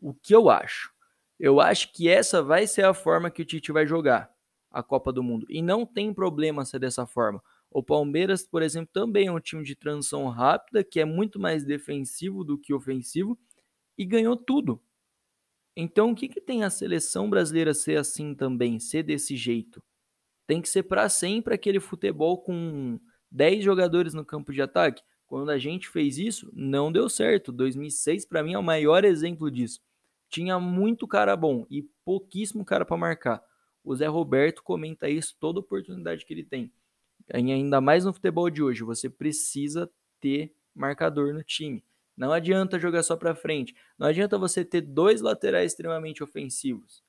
O 0.00 0.14
que 0.14 0.32
eu 0.32 0.48
acho? 0.48 0.94
Eu 1.36 1.60
acho 1.60 1.92
que 1.92 2.08
essa 2.08 2.44
vai 2.44 2.68
ser 2.68 2.84
a 2.84 2.94
forma 2.94 3.28
que 3.28 3.42
o 3.42 3.44
Tite 3.44 3.72
vai 3.72 3.84
jogar 3.88 4.32
a 4.70 4.84
Copa 4.84 5.12
do 5.12 5.20
Mundo. 5.20 5.44
E 5.50 5.60
não 5.60 5.84
tem 5.84 6.14
problema 6.14 6.64
ser 6.64 6.78
dessa 6.78 7.04
forma. 7.04 7.42
O 7.68 7.82
Palmeiras, 7.82 8.46
por 8.46 8.62
exemplo, 8.62 8.90
também 8.92 9.26
é 9.26 9.32
um 9.32 9.40
time 9.40 9.64
de 9.64 9.74
transição 9.74 10.28
rápida, 10.28 10.84
que 10.84 11.00
é 11.00 11.04
muito 11.04 11.40
mais 11.40 11.64
defensivo 11.64 12.44
do 12.44 12.56
que 12.56 12.72
ofensivo, 12.72 13.36
e 13.98 14.04
ganhou 14.04 14.36
tudo. 14.36 14.80
Então, 15.76 16.12
o 16.12 16.14
que, 16.14 16.28
que 16.28 16.40
tem 16.40 16.62
a 16.62 16.70
seleção 16.70 17.28
brasileira 17.28 17.74
ser 17.74 17.98
assim 17.98 18.32
também, 18.32 18.78
ser 18.78 19.02
desse 19.02 19.36
jeito? 19.36 19.82
Tem 20.46 20.60
que 20.60 20.68
ser 20.68 20.84
para 20.84 21.08
sempre 21.08 21.54
aquele 21.54 21.80
futebol 21.80 22.38
com 22.38 23.00
10 23.30 23.64
jogadores 23.64 24.14
no 24.14 24.24
campo 24.24 24.52
de 24.52 24.62
ataque. 24.62 25.02
Quando 25.26 25.50
a 25.50 25.58
gente 25.58 25.88
fez 25.88 26.18
isso, 26.18 26.50
não 26.52 26.92
deu 26.92 27.08
certo. 27.08 27.50
2006 27.50 28.26
para 28.26 28.42
mim 28.42 28.54
é 28.54 28.58
o 28.58 28.62
maior 28.62 29.04
exemplo 29.04 29.50
disso. 29.50 29.80
Tinha 30.28 30.58
muito 30.58 31.06
cara 31.06 31.36
bom 31.36 31.66
e 31.70 31.82
pouquíssimo 32.04 32.64
cara 32.64 32.84
para 32.84 32.96
marcar. 32.96 33.42
O 33.82 33.94
Zé 33.94 34.06
Roberto 34.06 34.62
comenta 34.62 35.08
isso 35.08 35.36
toda 35.38 35.60
oportunidade 35.60 36.24
que 36.24 36.32
ele 36.32 36.44
tem. 36.44 36.72
E 37.32 37.52
ainda 37.52 37.80
mais 37.80 38.04
no 38.04 38.12
futebol 38.12 38.50
de 38.50 38.62
hoje, 38.62 38.82
você 38.82 39.08
precisa 39.08 39.90
ter 40.20 40.54
marcador 40.74 41.32
no 41.32 41.42
time. 41.42 41.84
Não 42.16 42.32
adianta 42.32 42.78
jogar 42.78 43.02
só 43.02 43.16
para 43.16 43.34
frente. 43.34 43.74
Não 43.98 44.06
adianta 44.06 44.38
você 44.38 44.64
ter 44.64 44.80
dois 44.80 45.20
laterais 45.20 45.72
extremamente 45.72 46.22
ofensivos. 46.22 47.02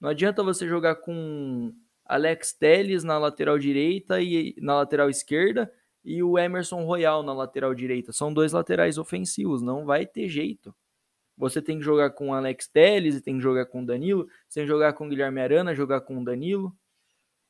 Não 0.00 0.08
adianta 0.08 0.42
você 0.42 0.68
jogar 0.68 0.96
com 0.96 1.74
Alex 2.06 2.52
Telles 2.52 3.04
na 3.04 3.18
lateral 3.18 3.58
direita 3.58 4.20
e 4.20 4.54
na 4.58 4.76
lateral 4.76 5.10
esquerda 5.10 5.70
e 6.04 6.22
o 6.22 6.38
Emerson 6.38 6.84
Royal 6.84 7.22
na 7.22 7.32
lateral 7.32 7.74
direita. 7.74 8.12
São 8.12 8.32
dois 8.32 8.52
laterais 8.52 8.96
ofensivos, 8.96 9.60
não 9.60 9.84
vai 9.84 10.06
ter 10.06 10.28
jeito. 10.28 10.74
Você 11.36 11.60
tem 11.60 11.78
que 11.78 11.84
jogar 11.84 12.10
com 12.10 12.32
Alex 12.32 12.68
Telles, 12.68 13.20
tem 13.20 13.36
que 13.36 13.42
jogar 13.42 13.66
com 13.66 13.84
Danilo, 13.84 14.26
que 14.48 14.66
jogar 14.66 14.94
com 14.94 15.08
Guilherme 15.08 15.40
Arana, 15.40 15.74
jogar 15.74 16.00
com 16.00 16.24
Danilo. 16.24 16.74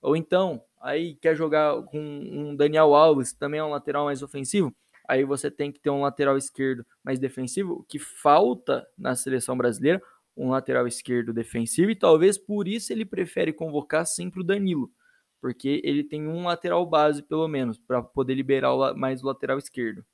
Ou 0.03 0.17
então, 0.17 0.63
aí 0.81 1.15
quer 1.17 1.37
jogar 1.37 1.83
com 1.85 1.99
um 1.99 2.57
Daniel 2.57 2.95
Alves, 2.95 3.33
que 3.33 3.39
também 3.39 3.61
é 3.61 3.65
um 3.65 3.71
lateral 3.71 4.07
mais 4.07 4.23
ofensivo, 4.23 4.75
aí 5.09 5.25
você 5.25 5.51
tem 5.51 5.71
que 5.71 5.81
ter 5.81 5.91
um 5.91 6.03
lateral 6.03 6.37
esquerdo 6.37 6.85
mais 7.03 7.19
defensivo, 7.19 7.85
que 7.89 7.99
falta 7.99 8.87
na 8.99 9.15
seleção 9.15 9.57
brasileira, 9.57 10.03
um 10.37 10.51
lateral 10.51 10.87
esquerdo 10.87 11.33
defensivo, 11.33 11.91
e 11.91 11.97
talvez 11.97 12.37
por 12.37 12.69
isso 12.69 12.93
ele 12.93 13.05
prefere 13.05 13.53
convocar 13.53 14.05
sempre 14.07 14.41
o 14.41 14.45
Danilo, 14.45 14.93
porque 15.41 15.81
ele 15.83 16.05
tem 16.05 16.29
um 16.29 16.45
lateral 16.45 16.85
base, 16.85 17.23
pelo 17.23 17.49
menos, 17.49 17.79
para 17.79 18.03
poder 18.03 18.35
liberar 18.35 18.95
mais 18.95 19.23
o 19.23 19.27
lateral 19.27 19.59
esquerdo. 19.59 20.05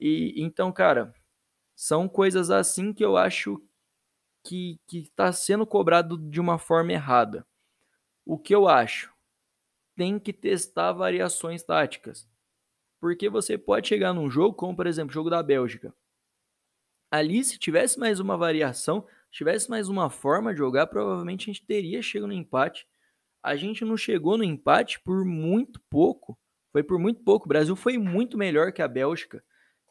E 0.00 0.34
então, 0.36 0.72
cara, 0.72 1.14
são 1.74 2.08
coisas 2.08 2.50
assim 2.50 2.92
que 2.92 3.04
eu 3.04 3.16
acho 3.16 3.62
que 4.44 4.78
está 4.92 5.32
sendo 5.32 5.66
cobrado 5.66 6.18
de 6.18 6.40
uma 6.40 6.58
forma 6.58 6.92
errada. 6.92 7.46
O 8.24 8.38
que 8.38 8.54
eu 8.54 8.68
acho? 8.68 9.12
Tem 9.96 10.18
que 10.18 10.32
testar 10.32 10.92
variações 10.92 11.62
táticas. 11.62 12.28
Porque 13.00 13.28
você 13.28 13.56
pode 13.56 13.88
chegar 13.88 14.12
num 14.12 14.30
jogo, 14.30 14.54
como 14.54 14.76
por 14.76 14.86
exemplo 14.86 15.10
o 15.10 15.14
jogo 15.14 15.30
da 15.30 15.42
Bélgica. 15.42 15.94
Ali, 17.10 17.44
se 17.44 17.58
tivesse 17.58 17.98
mais 17.98 18.20
uma 18.20 18.36
variação, 18.36 19.06
tivesse 19.32 19.68
mais 19.68 19.88
uma 19.88 20.10
forma 20.10 20.52
de 20.52 20.58
jogar, 20.58 20.86
provavelmente 20.86 21.50
a 21.50 21.52
gente 21.52 21.66
teria 21.66 22.02
chegado 22.02 22.28
no 22.28 22.34
empate. 22.34 22.86
A 23.42 23.56
gente 23.56 23.84
não 23.84 23.96
chegou 23.96 24.38
no 24.38 24.44
empate 24.44 25.00
por 25.00 25.24
muito 25.24 25.80
pouco. 25.90 26.38
Foi 26.70 26.82
por 26.82 26.98
muito 26.98 27.22
pouco. 27.22 27.46
O 27.46 27.48
Brasil 27.48 27.74
foi 27.74 27.98
muito 27.98 28.38
melhor 28.38 28.72
que 28.72 28.82
a 28.82 28.88
Bélgica. 28.88 29.42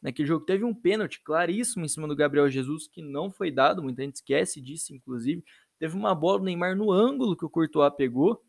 Naquele 0.02 0.28
jogo 0.28 0.46
teve 0.46 0.64
um 0.64 0.74
pênalti 0.74 1.22
claríssimo 1.22 1.86
em 1.86 1.88
cima 1.88 2.08
do 2.08 2.16
Gabriel 2.16 2.50
Jesus 2.50 2.88
que 2.88 3.02
não 3.02 3.32
foi 3.32 3.52
dado, 3.52 3.84
muita 3.84 4.04
gente 4.04 4.16
esquece 4.16 4.62
disso, 4.62 4.96
inclusive. 4.96 5.44
Teve 5.78 5.96
uma 5.96 6.16
bola 6.16 6.40
do 6.40 6.46
Neymar 6.46 6.76
no 6.76 6.92
ângulo 6.92 7.36
que 7.36 7.46
o 7.46 7.50
Courtois 7.50 7.94
pegou. 7.96 8.44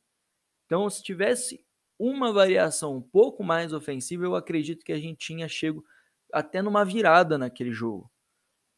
Então, 0.66 0.88
se 0.88 1.02
tivesse 1.02 1.64
uma 1.98 2.32
variação 2.32 2.96
um 2.96 3.02
pouco 3.02 3.42
mais 3.42 3.72
ofensiva, 3.72 4.24
eu 4.24 4.34
acredito 4.34 4.84
que 4.84 4.92
a 4.92 4.98
gente 4.98 5.18
tinha 5.18 5.48
chego 5.48 5.84
até 6.32 6.60
numa 6.62 6.84
virada 6.84 7.38
naquele 7.38 7.72
jogo. 7.72 8.11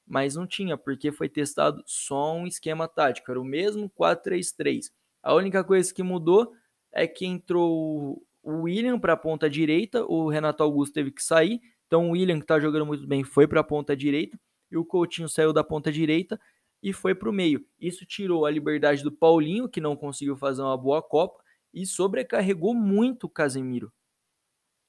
Mas 0.06 0.34
não 0.34 0.46
tinha, 0.46 0.76
porque 0.76 1.10
foi 1.10 1.28
testado 1.28 1.82
só 1.86 2.34
um 2.36 2.46
esquema 2.46 2.86
tático, 2.86 3.30
era 3.30 3.40
o 3.40 3.44
mesmo 3.44 3.90
4-3-3. 3.90 4.90
A 5.22 5.34
única 5.34 5.64
coisa 5.64 5.92
que 5.92 6.02
mudou 6.02 6.52
é 6.92 7.06
que 7.06 7.24
entrou 7.24 8.22
o 8.42 8.62
William 8.62 8.98
para 8.98 9.14
a 9.14 9.16
ponta 9.16 9.48
direita, 9.48 10.04
o 10.04 10.28
Renato 10.28 10.62
Augusto 10.62 10.92
teve 10.92 11.10
que 11.10 11.22
sair 11.22 11.60
então 11.86 12.08
o 12.08 12.12
William, 12.12 12.38
que 12.38 12.44
está 12.44 12.58
jogando 12.58 12.86
muito 12.86 13.06
bem, 13.06 13.22
foi 13.22 13.46
para 13.46 13.60
a 13.60 13.64
ponta 13.64 13.96
direita 13.96 14.36
e 14.68 14.76
o 14.76 14.84
Coutinho 14.84 15.28
saiu 15.28 15.52
da 15.52 15.62
ponta 15.62 15.92
direita 15.92 16.40
e 16.82 16.92
foi 16.92 17.14
para 17.14 17.30
o 17.30 17.32
meio. 17.32 17.64
Isso 17.80 18.04
tirou 18.04 18.44
a 18.44 18.50
liberdade 18.50 19.02
do 19.02 19.12
Paulinho, 19.12 19.68
que 19.68 19.80
não 19.80 19.94
conseguiu 19.96 20.36
fazer 20.36 20.62
uma 20.62 20.76
boa 20.76 21.00
Copa, 21.00 21.42
e 21.72 21.86
sobrecarregou 21.86 22.74
muito 22.74 23.24
o 23.24 23.30
Casemiro. 23.30 23.92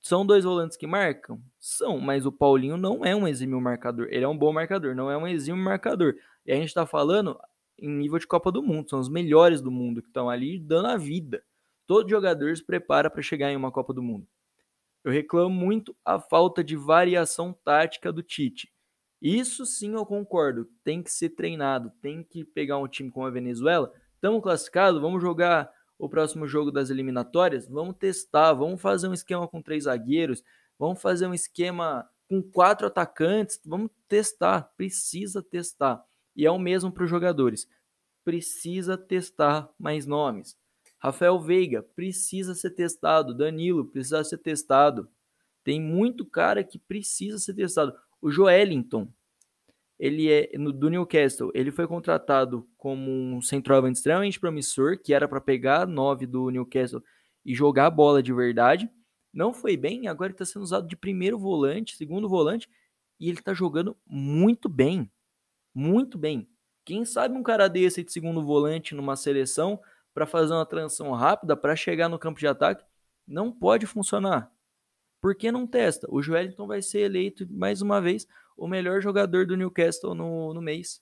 São 0.05 0.23
dois 0.23 0.43
volantes 0.43 0.77
que 0.77 0.85
marcam? 0.85 1.41
São, 1.59 1.99
mas 1.99 2.27
o 2.27 2.31
Paulinho 2.31 2.77
não 2.77 3.03
é 3.03 3.15
um 3.15 3.27
exímio 3.27 3.59
marcador. 3.59 4.07
Ele 4.11 4.23
é 4.23 4.27
um 4.27 4.37
bom 4.37 4.53
marcador, 4.53 4.93
não 4.93 5.09
é 5.09 5.17
um 5.17 5.27
exímio 5.27 5.63
marcador. 5.63 6.13
E 6.45 6.51
a 6.51 6.55
gente 6.55 6.67
está 6.67 6.85
falando 6.85 7.39
em 7.75 7.89
nível 7.89 8.19
de 8.19 8.27
Copa 8.27 8.51
do 8.51 8.61
Mundo, 8.61 8.87
são 8.87 8.99
os 8.99 9.09
melhores 9.09 9.63
do 9.63 9.71
mundo 9.71 10.03
que 10.03 10.07
estão 10.07 10.29
ali 10.29 10.59
dando 10.59 10.89
a 10.89 10.95
vida. 10.95 11.43
Todo 11.87 12.07
jogador 12.07 12.55
se 12.55 12.63
prepara 12.63 13.09
para 13.09 13.23
chegar 13.23 13.51
em 13.51 13.55
uma 13.55 13.71
Copa 13.71 13.95
do 13.95 14.03
Mundo. 14.03 14.27
Eu 15.03 15.11
reclamo 15.11 15.49
muito 15.49 15.97
a 16.05 16.19
falta 16.19 16.63
de 16.63 16.75
variação 16.75 17.51
tática 17.51 18.13
do 18.13 18.21
Tite. 18.21 18.71
Isso 19.19 19.65
sim 19.65 19.95
eu 19.95 20.05
concordo, 20.05 20.69
tem 20.83 21.01
que 21.01 21.11
ser 21.11 21.29
treinado, 21.29 21.91
tem 21.99 22.23
que 22.23 22.45
pegar 22.45 22.77
um 22.77 22.87
time 22.87 23.09
como 23.09 23.25
a 23.25 23.31
Venezuela, 23.31 23.91
estamos 24.13 24.43
classificados, 24.43 25.01
vamos 25.01 25.19
jogar 25.19 25.67
o 25.97 26.09
próximo 26.09 26.47
jogo 26.47 26.71
das 26.71 26.89
eliminatórias, 26.89 27.67
vamos 27.67 27.95
testar, 27.97 28.53
vamos 28.53 28.81
fazer 28.81 29.07
um 29.07 29.13
esquema 29.13 29.47
com 29.47 29.61
três 29.61 29.85
zagueiros, 29.85 30.43
vamos 30.77 31.01
fazer 31.01 31.27
um 31.27 31.33
esquema 31.33 32.09
com 32.27 32.41
quatro 32.41 32.87
atacantes, 32.87 33.59
vamos 33.65 33.91
testar, 34.07 34.73
precisa 34.75 35.41
testar. 35.41 36.03
E 36.35 36.45
é 36.45 36.51
o 36.51 36.59
mesmo 36.59 36.91
para 36.91 37.03
os 37.03 37.09
jogadores, 37.09 37.67
precisa 38.23 38.97
testar 38.97 39.69
mais 39.79 40.05
nomes. 40.05 40.57
Rafael 40.97 41.39
Veiga 41.39 41.83
precisa 41.83 42.55
ser 42.55 42.71
testado. 42.71 43.35
Danilo 43.35 43.85
precisa 43.85 44.23
ser 44.23 44.39
testado. 44.39 45.07
Tem 45.63 45.79
muito 45.79 46.25
cara 46.25 46.63
que 46.63 46.79
precisa 46.79 47.37
ser 47.37 47.53
testado. 47.53 47.95
O 48.19 48.31
Joelinton, 48.31 49.07
ele 49.99 50.31
é 50.31 50.57
no, 50.57 50.73
do 50.73 50.89
Newcastle, 50.89 51.51
ele 51.53 51.71
foi 51.71 51.87
contratado 51.87 52.67
como 52.77 53.11
um 53.11 53.41
centroavante 53.41 53.97
extremamente 53.97 54.39
promissor, 54.39 54.99
que 55.01 55.13
era 55.13 55.27
para 55.27 55.39
pegar 55.41 55.87
nove 55.87 56.25
do 56.25 56.49
Newcastle 56.49 57.03
e 57.45 57.53
jogar 57.53 57.87
a 57.87 57.91
bola 57.91 58.21
de 58.21 58.33
verdade. 58.33 58.89
Não 59.33 59.53
foi 59.53 59.77
bem, 59.77 60.07
agora 60.07 60.27
ele 60.27 60.33
está 60.35 60.45
sendo 60.45 60.63
usado 60.63 60.87
de 60.87 60.95
primeiro 60.95 61.37
volante, 61.37 61.95
segundo 61.95 62.27
volante, 62.27 62.69
e 63.19 63.29
ele 63.29 63.39
está 63.39 63.53
jogando 63.53 63.97
muito 64.05 64.67
bem. 64.69 65.09
Muito 65.73 66.17
bem. 66.17 66.47
Quem 66.85 67.03
sabe 67.03 67.35
um 67.35 67.43
cara 67.43 67.67
desse 67.67 68.03
de 68.03 68.11
segundo 68.11 68.43
volante 68.43 68.93
numa 68.95 69.15
seleção 69.15 69.79
para 70.13 70.25
fazer 70.25 70.53
uma 70.53 70.65
transição 70.65 71.11
rápida, 71.11 71.57
para 71.57 71.75
chegar 71.75 72.07
no 72.07 72.19
campo 72.19 72.39
de 72.39 72.47
ataque, 72.47 72.85
não 73.27 73.51
pode 73.51 73.85
funcionar. 73.85 74.54
Por 75.25 75.33
que 75.33 75.51
não 75.51 75.65
testa? 75.65 76.05
O 76.11 76.21
Joelinton 76.21 76.67
vai 76.67 76.83
ser 76.83 76.99
eleito 76.99 77.51
mais 77.51 77.81
uma 77.81 77.99
vez 77.99 78.27
o 78.55 78.67
melhor 78.67 79.01
jogador 79.01 79.47
do 79.47 79.57
Newcastle 79.57 80.13
no, 80.13 80.53
no 80.53 80.61
mês. 80.61 81.01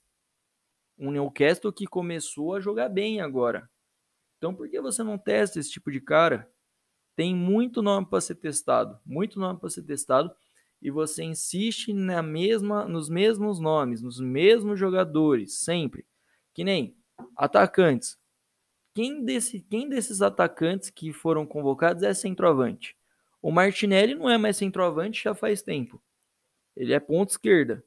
Um 0.98 1.10
Newcastle 1.10 1.70
que 1.70 1.86
começou 1.86 2.54
a 2.54 2.60
jogar 2.60 2.88
bem 2.88 3.20
agora. 3.20 3.68
Então 4.38 4.54
por 4.54 4.66
que 4.66 4.80
você 4.80 5.02
não 5.02 5.18
testa 5.18 5.60
esse 5.60 5.70
tipo 5.70 5.92
de 5.92 6.00
cara? 6.00 6.50
Tem 7.14 7.36
muito 7.36 7.82
nome 7.82 8.06
para 8.08 8.18
ser 8.22 8.36
testado, 8.36 8.98
muito 9.04 9.38
nome 9.38 9.60
para 9.60 9.68
ser 9.68 9.82
testado 9.82 10.34
e 10.80 10.90
você 10.90 11.22
insiste 11.22 11.92
na 11.92 12.22
mesma, 12.22 12.86
nos 12.88 13.10
mesmos 13.10 13.60
nomes, 13.60 14.00
nos 14.00 14.18
mesmos 14.18 14.80
jogadores, 14.80 15.58
sempre. 15.58 16.06
Que 16.54 16.64
nem 16.64 16.96
atacantes 17.36 18.18
quem, 18.94 19.22
desse, 19.22 19.60
quem 19.60 19.86
desses 19.86 20.22
atacantes 20.22 20.88
que 20.88 21.12
foram 21.12 21.44
convocados 21.44 22.02
é 22.02 22.14
centroavante? 22.14 22.96
O 23.44 23.52
Martinelli 23.52 24.14
não 24.14 24.30
é 24.30 24.38
mais 24.38 24.56
centroavante 24.56 25.22
já 25.22 25.34
faz 25.34 25.60
tempo. 25.60 26.02
Ele 26.74 26.94
é 26.94 26.98
ponta 26.98 27.32
esquerda. 27.32 27.84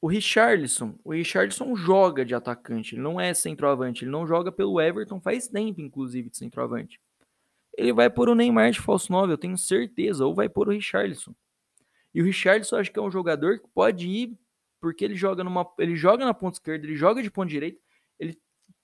O 0.00 0.08
Richarlison, 0.08 0.98
o 1.04 1.12
Richarlison 1.12 1.76
joga 1.76 2.24
de 2.24 2.34
atacante, 2.34 2.96
ele 2.96 3.00
não 3.02 3.20
é 3.20 3.32
centroavante, 3.32 4.02
ele 4.02 4.10
não 4.10 4.26
joga 4.26 4.50
pelo 4.50 4.80
Everton 4.80 5.20
faz 5.20 5.46
tempo, 5.46 5.80
inclusive, 5.80 6.28
de 6.28 6.36
centroavante. 6.36 7.00
Ele 7.78 7.92
vai 7.92 8.10
por 8.10 8.28
o 8.28 8.34
Neymar 8.34 8.72
de 8.72 8.80
falso 8.80 9.12
9, 9.12 9.34
eu 9.34 9.38
tenho 9.38 9.56
certeza, 9.56 10.26
ou 10.26 10.34
vai 10.34 10.48
por 10.48 10.66
o 10.66 10.72
Richarlison. 10.72 11.32
E 12.12 12.20
o 12.20 12.24
Richarlison 12.24 12.78
acho 12.78 12.90
que 12.90 12.98
é 12.98 13.02
um 13.02 13.10
jogador 13.10 13.60
que 13.60 13.68
pode 13.68 14.08
ir, 14.08 14.36
porque 14.80 15.04
ele 15.04 15.14
joga 15.14 15.44
numa, 15.44 15.64
ele 15.78 15.94
joga 15.94 16.24
na 16.24 16.34
ponta 16.34 16.56
esquerda, 16.56 16.84
ele 16.84 16.96
joga 16.96 17.22
de 17.22 17.30
ponta 17.30 17.50
direita, 17.50 17.80
ele 18.18 18.36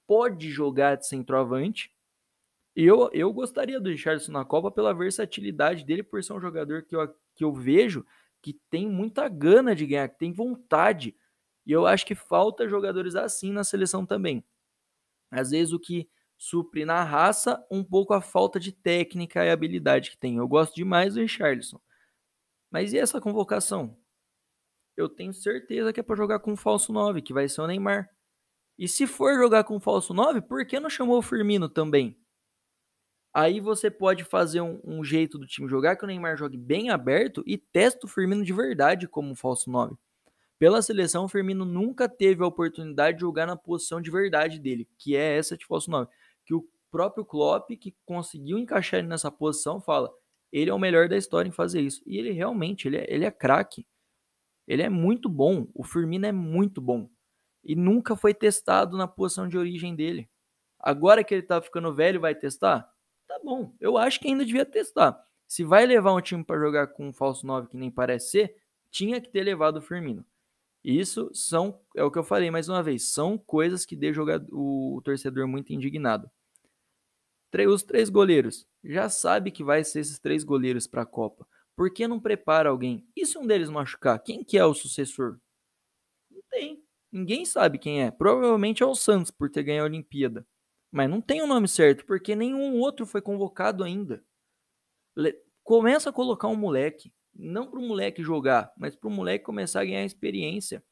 pode 0.07 0.49
jogar 0.49 0.95
de 0.95 1.09
centroavante. 1.09 1.93
Eu, 2.81 3.11
eu 3.13 3.33
gostaria 3.33 3.81
do 3.81 3.89
Richardson 3.89 4.31
na 4.31 4.45
Copa 4.45 4.71
pela 4.71 4.95
versatilidade 4.95 5.85
dele, 5.85 6.01
por 6.01 6.23
ser 6.23 6.33
um 6.33 6.41
jogador 6.41 6.85
que 6.85 6.95
eu, 6.95 7.13
que 7.35 7.43
eu 7.43 7.53
vejo 7.53 8.07
que 8.41 8.53
tem 8.71 8.89
muita 8.89 9.29
gana 9.29 9.75
de 9.75 9.85
ganhar, 9.85 10.09
que 10.09 10.17
tem 10.17 10.33
vontade. 10.33 11.17
E 11.67 11.73
eu 11.73 11.89
acho 11.89 12.07
que 12.07 12.15
falta 12.15 12.69
jogadores 12.69 13.17
assim 13.17 13.51
na 13.51 13.65
seleção 13.65 14.07
também. 14.07 14.45
Às 15.29 15.51
vezes 15.51 15.73
o 15.73 15.81
que 15.81 16.09
supre 16.37 16.85
na 16.85 17.03
raça 17.03 17.61
um 17.69 17.83
pouco 17.83 18.15
a 18.15 18.21
falta 18.21 18.61
de 18.61 18.71
técnica 18.71 19.45
e 19.45 19.51
habilidade 19.51 20.13
que 20.13 20.17
tem. 20.17 20.37
Eu 20.37 20.47
gosto 20.47 20.77
demais 20.77 21.15
do 21.15 21.21
Richardson. 21.21 21.81
Mas 22.71 22.93
e 22.93 22.99
essa 22.99 23.21
convocação? 23.21 23.99
Eu 24.97 25.09
tenho 25.09 25.33
certeza 25.33 25.93
que 25.93 25.99
é 25.99 26.03
para 26.05 26.15
jogar 26.15 26.39
com 26.39 26.53
o 26.53 26.57
falso 26.57 26.93
9, 26.93 27.23
que 27.23 27.33
vai 27.33 27.49
ser 27.49 27.61
o 27.61 27.67
Neymar. 27.67 28.09
E 28.79 28.87
se 28.87 29.05
for 29.05 29.35
jogar 29.35 29.65
com 29.65 29.81
falso 29.81 30.15
9, 30.15 30.43
por 30.43 30.65
que 30.65 30.79
não 30.79 30.89
chamou 30.89 31.19
o 31.19 31.23
Firmino 31.23 31.69
também? 31.69 32.17
Aí 33.41 33.61
você 33.61 33.89
pode 33.89 34.25
fazer 34.25 34.61
um, 34.61 34.81
um, 34.83 35.05
jeito 35.05 35.39
do 35.39 35.47
time 35.47 35.69
jogar 35.69 35.95
que 35.95 36.03
o 36.03 36.09
Neymar 36.09 36.37
jogue 36.37 36.57
bem 36.57 36.91
aberto 36.91 37.41
e 37.47 37.57
testa 37.57 38.05
o 38.05 38.09
Firmino 38.09 38.45
de 38.45 38.53
verdade 38.53 39.07
como 39.07 39.31
um 39.31 39.35
falso 39.37 39.71
9. 39.71 39.95
Pela 40.59 40.83
seleção, 40.83 41.25
o 41.25 41.29
Firmino 41.29 41.65
nunca 41.65 42.09
teve 42.09 42.43
a 42.43 42.49
oportunidade 42.49 43.19
de 43.19 43.21
jogar 43.21 43.47
na 43.47 43.55
posição 43.55 44.01
de 44.01 44.11
verdade 44.11 44.59
dele, 44.59 44.89
que 44.99 45.15
é 45.15 45.37
essa 45.37 45.57
de 45.57 45.65
falso 45.65 45.89
9. 45.89 46.11
Que 46.45 46.53
o 46.53 46.69
próprio 46.91 47.25
Klopp, 47.25 47.71
que 47.77 47.95
conseguiu 48.05 48.59
encaixar 48.59 48.99
ele 48.99 49.07
nessa 49.07 49.31
posição, 49.31 49.81
fala: 49.81 50.13
ele 50.51 50.71
é 50.71 50.75
o 50.75 50.79
melhor 50.79 51.09
da 51.09 51.17
história 51.17 51.49
em 51.49 51.53
fazer 51.53 51.81
isso. 51.81 52.03
E 52.05 52.19
ele 52.19 52.33
realmente, 52.33 52.89
ele 52.89 52.97
é, 52.97 53.07
ele 53.09 53.25
é 53.25 53.31
craque. 53.31 53.87
Ele 54.67 54.83
é 54.83 54.89
muito 54.89 55.29
bom. 55.29 55.69
O 55.77 55.85
Firmino 55.85 56.27
é 56.27 56.33
muito 56.33 56.81
bom. 56.81 57.09
e 57.63 57.77
nunca 57.77 58.17
foi 58.17 58.35
testado 58.35 58.97
na 58.97 59.07
posição 59.07 59.49
de 59.49 59.57
origem 59.57 59.95
dele. 59.95 60.29
Agora 60.81 61.23
que 61.23 61.33
ele 61.33 61.43
tá 61.43 61.63
ficando 61.63 61.95
velho, 61.95 62.21
vai 62.21 62.35
testar? 62.35 62.98
Tá 63.29 63.39
bom, 63.45 63.75
eu 63.79 63.99
acho 63.99 64.19
que 64.19 64.27
ainda 64.27 64.45
devia 64.45 64.65
testar. 64.65 65.23
Se 65.47 65.63
vai 65.63 65.87
levar 65.87 66.15
um 66.15 66.21
time 66.21 66.43
para 66.43 66.59
jogar 66.59 66.89
com 66.89 67.09
um 67.09 67.13
falso 67.13 67.47
9 67.47 67.69
que 67.69 67.77
nem 67.77 67.91
parece 67.91 68.31
ser, 68.31 68.57
tinha 68.91 69.21
que 69.21 69.29
ter 69.29 69.45
levado 69.45 69.77
o 69.77 69.83
Firmino. 69.83 70.25
Isso 70.83 71.31
são, 71.35 71.79
é 71.95 72.03
o 72.03 72.11
que 72.11 72.19
eu 72.19 72.25
falei 72.25 72.51
mais 72.51 72.69
uma 72.69 72.83
vez, 72.83 73.11
são 73.11 73.37
coisas 73.37 73.85
que 73.85 73.95
deixam 73.95 74.25
o, 74.51 74.97
o 74.97 75.03
torcedor 75.03 75.47
muito 75.47 75.73
indignado. 75.73 76.31
Os 77.69 77.83
três 77.83 78.09
goleiros, 78.09 78.67
já 78.85 79.09
sabe 79.09 79.51
que 79.51 79.65
vai 79.65 79.85
ser 79.85 80.01
esses 80.01 80.19
três 80.19 80.45
goleiros 80.45 80.87
para 80.87 81.03
a 81.03 81.07
Copa. 81.07 81.47
Por 81.77 81.93
que 81.93 82.09
não 82.09 82.21
prepara 82.21 82.71
alguém? 82.71 83.07
E 83.17 83.25
se 83.25 83.39
um 83.39 83.47
deles 83.47 83.71
machucar, 83.71 84.23
quem 84.23 84.43
que 84.43 84.59
é 84.59 84.65
o 84.65 84.75
sucessor? 84.75 85.39
Não 86.31 86.43
tem. 86.51 86.83
Ninguém 87.11 87.45
sabe 87.45 87.79
quem 87.79 88.03
é. 88.03 88.11
Provavelmente 88.11 88.83
é 88.83 88.87
o 88.87 88.95
Santos 88.95 89.31
por 89.31 89.51
ter 89.51 89.63
ganho 89.63 89.83
a 89.83 89.87
Olimpíada. 89.87 90.47
Mas 90.91 91.09
não 91.09 91.21
tem 91.21 91.43
o 91.43 91.47
nome 91.47 91.69
certo, 91.69 92.05
porque 92.07 92.35
nenhum 92.35 92.79
outro 92.79 93.05
foi 93.07 93.21
convocado 93.21 93.85
ainda. 93.85 94.25
Le 95.17 95.35
Começa 95.69 96.09
a 96.09 96.13
colocar 96.15 96.49
um 96.49 96.57
moleque. 96.57 97.13
Não 97.35 97.71
para 97.71 97.79
o 97.79 97.87
moleque 97.87 98.23
jogar, 98.23 98.73
mas 98.75 98.97
para 98.97 99.07
o 99.07 99.13
moleque 99.13 99.45
começar 99.45 99.83
a 99.83 99.85
ganhar 99.85 100.03
experiência. 100.03 100.83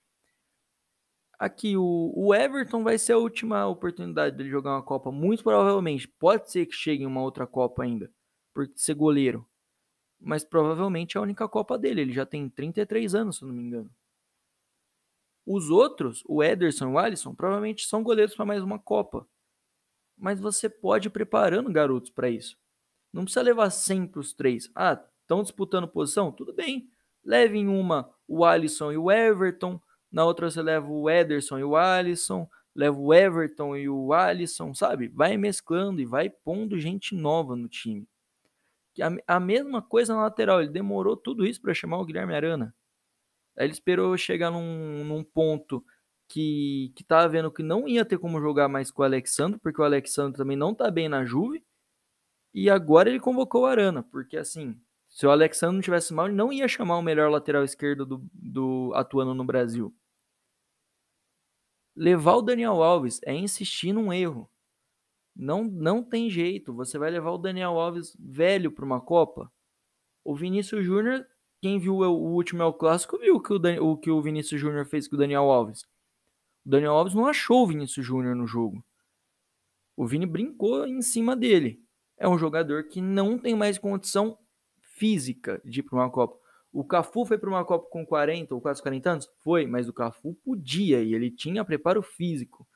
Aqui, 1.39 1.79
o, 1.79 2.13
o 2.15 2.35
Everton 2.35 2.83
vai 2.85 2.99
ser 2.99 3.15
a 3.15 3.19
última 3.19 3.67
oportunidade 3.67 4.37
dele 4.37 4.51
jogar 4.51 4.73
uma 4.73 4.83
Copa. 4.83 5.11
Muito 5.11 5.43
provavelmente. 5.43 6.07
Pode 6.07 6.51
ser 6.51 6.67
que 6.67 6.75
chegue 6.75 7.05
em 7.05 7.07
uma 7.07 7.23
outra 7.23 7.47
Copa 7.47 7.85
ainda. 7.85 8.11
Por 8.53 8.71
ser 8.77 8.95
goleiro. 8.95 9.47
Mas 10.21 10.45
provavelmente 10.45 11.17
é 11.17 11.21
a 11.21 11.23
única 11.23 11.49
Copa 11.49 11.79
dele. 11.79 12.03
Ele 12.03 12.13
já 12.13 12.27
tem 12.27 12.47
33 12.47 13.15
anos, 13.15 13.37
se 13.37 13.45
eu 13.45 13.49
não 13.49 13.55
me 13.55 13.63
engano. 13.63 13.91
Os 15.47 15.71
outros, 15.71 16.23
o 16.27 16.43
Ederson 16.43 16.91
e 16.91 16.93
o 16.93 16.99
Alisson, 16.99 17.35
provavelmente 17.35 17.87
são 17.87 18.03
goleiros 18.03 18.35
para 18.35 18.45
mais 18.45 18.63
uma 18.63 18.79
Copa. 18.79 19.27
Mas 20.17 20.41
você 20.41 20.69
pode 20.69 21.09
ir 21.09 21.11
preparando 21.11 21.71
garotos 21.71 22.11
para 22.11 22.31
isso. 22.31 22.57
Não 23.13 23.25
precisa 23.25 23.43
levar 23.43 23.71
sempre 23.71 24.19
os 24.19 24.33
três. 24.33 24.71
Ah, 24.75 25.03
estão 25.23 25.43
disputando 25.43 25.89
posição? 25.89 26.33
Tudo 26.33 26.53
bem. 26.53 26.89
Leve 27.25 27.59
em 27.59 27.69
uma 27.69 28.11
o 28.27 28.45
Alisson 28.45 28.93
e 28.93 28.97
o 28.97 29.11
Everton. 29.11 29.81
Na 30.11 30.25
outra 30.25 30.51
você 30.51 30.63
leva 30.63 30.89
o 30.89 31.11
Ederson 31.11 31.59
e 31.59 31.65
o 31.65 31.77
Alisson. 31.77 32.49
Leva 32.75 32.99
o 32.99 33.13
Everton 33.13 33.77
e 33.77 33.89
o 33.89 34.13
Alisson, 34.13 34.75
sabe? 34.75 35.09
Vai 35.09 35.37
mesclando 35.37 36.01
e 36.01 36.05
vai 36.05 36.29
pondo 36.29 36.79
gente 36.79 37.15
nova 37.15 37.57
no 37.57 37.69
time. 37.69 38.07
A, 39.01 39.37
a 39.37 39.41
mesma 39.41 39.83
coisa 39.83 40.15
na 40.15 40.23
lateral. 40.23 40.61
Ele 40.61 40.71
demorou 40.71 41.17
tudo 41.17 41.47
isso 41.47 41.61
para 41.61 41.75
chamar 41.75 41.99
o 41.99 42.05
Guilherme 42.05 42.35
Arana. 42.35 42.75
Aí 43.57 43.65
ele 43.65 43.73
esperou 43.73 44.17
chegar 44.17 44.51
num, 44.51 45.05
num 45.05 45.25
ponto 45.25 45.85
que, 46.29 46.93
que 46.97 47.05
tava 47.05 47.29
vendo 47.29 47.51
que 47.51 47.63
não 47.63 47.87
ia 47.87 48.05
ter 48.05 48.19
como 48.19 48.41
jogar 48.41 48.69
mais 48.69 48.91
com 48.91 49.03
o 49.03 49.05
Alexandre, 49.05 49.59
porque 49.61 49.81
o 49.81 49.85
Alexandre 49.85 50.37
também 50.37 50.57
não 50.57 50.75
tá 50.75 50.91
bem 50.91 51.09
na 51.09 51.25
Juve. 51.25 51.65
E 52.55 52.71
agora 52.71 53.09
ele 53.09 53.21
convocou 53.21 53.63
o 53.63 53.67
Arana, 53.67 54.03
porque 54.03 54.37
assim, 54.37 54.81
se 55.09 55.27
o 55.27 55.31
Alexandre 55.31 55.77
não 55.77 55.83
tivesse 55.83 56.15
mal, 56.15 56.27
ele 56.27 56.35
não 56.35 56.53
ia 56.53 56.67
chamar 56.67 56.97
o 56.99 57.03
melhor 57.03 57.31
lateral 57.31 57.65
esquerdo 57.65 58.07
do, 58.07 58.27
do 58.33 58.93
atuando 58.95 59.35
no 59.35 59.45
Brasil. 59.45 59.95
Levar 61.95 62.37
o 62.37 62.43
Daniel 62.43 62.83
Alves 62.83 63.21
é 63.25 63.35
insistir 63.35 63.93
num 63.93 64.13
erro. 64.13 64.51
Não, 65.35 65.65
não 65.65 66.03
tem 66.03 66.31
jeito. 66.31 66.75
Você 66.75 66.99
vai 66.99 67.11
levar 67.11 67.31
o 67.31 67.39
Daniel 67.39 67.79
Alves 67.79 68.17
velho 68.19 68.71
para 68.71 68.85
uma 68.85 69.01
Copa. 69.01 69.53
O 70.25 70.35
Vinícius 70.35 70.85
Júnior 70.85 71.27
quem 71.61 71.79
viu 71.79 71.97
o 71.97 72.33
último 72.33 72.63
é 72.63 72.67
o 72.67 72.73
clássico 72.73 73.19
viu 73.19 73.41
que 73.41 73.53
o, 73.53 73.59
Dan, 73.59 73.83
o 73.83 73.97
que 73.97 74.11
o 74.11 74.21
Vinícius 74.21 74.61
Júnior 74.61 74.87
fez 74.87 75.09
com 75.09 75.17
o 75.17 75.19
Daniel 75.19 75.51
Alves. 75.51 75.85
O 76.67 76.69
Daniel 76.69 76.95
Alves 76.95 77.15
não 77.15 77.29
achou 77.29 77.63
o 77.63 77.67
Vinícius 77.69 78.05
Júnior 78.05 78.35
no 78.35 78.45
jogo. 78.45 78.85
O 79.97 80.05
Vini 80.05 80.27
brincou 80.27 80.85
em 80.85 81.01
cima 81.01 81.37
dele. 81.37 81.81
É 82.19 82.29
um 82.29 82.37
jogador 82.37 82.89
que 82.89 83.01
não 83.01 83.39
tem 83.39 83.55
mais 83.55 83.79
condição 83.79 84.37
física 84.81 85.63
de 85.65 85.79
ir 85.79 85.83
para 85.85 85.97
uma 85.97 86.11
Copa. 86.11 86.37
O 86.73 86.85
Cafu 86.85 87.25
foi 87.25 87.39
para 87.39 87.49
uma 87.49 87.65
Copa 87.65 87.89
com 87.89 88.05
40 88.05 88.55
ou 88.55 88.61
quase 88.61 88.83
40 88.83 89.11
anos? 89.11 89.31
Foi, 89.39 89.67
mas 89.67 89.89
o 89.89 89.93
Cafu 89.93 90.35
podia 90.45 91.01
e 91.01 91.15
ele 91.15 91.31
tinha 91.31 91.65
preparo 91.65 92.03
físico. 92.03 92.67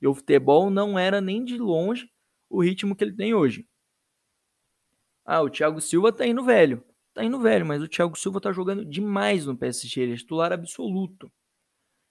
E 0.00 0.06
o 0.06 0.14
futebol 0.14 0.70
não 0.70 0.98
era 0.98 1.20
nem 1.20 1.44
de 1.44 1.58
longe 1.58 2.10
o 2.48 2.62
ritmo 2.62 2.96
que 2.96 3.04
ele 3.04 3.14
tem 3.14 3.34
hoje. 3.34 3.68
Ah, 5.24 5.42
o 5.42 5.50
Thiago 5.50 5.80
Silva 5.80 6.10
tá 6.10 6.26
indo 6.26 6.42
velho 6.42 6.82
tá 7.16 7.24
indo 7.24 7.40
velho, 7.40 7.64
mas 7.64 7.82
o 7.82 7.88
Thiago 7.88 8.14
Silva 8.14 8.42
tá 8.42 8.52
jogando 8.52 8.84
demais 8.84 9.46
no 9.46 9.56
PSG, 9.56 10.02
ele 10.02 10.12
é 10.12 10.16
titular 10.16 10.52
absoluto. 10.52 11.32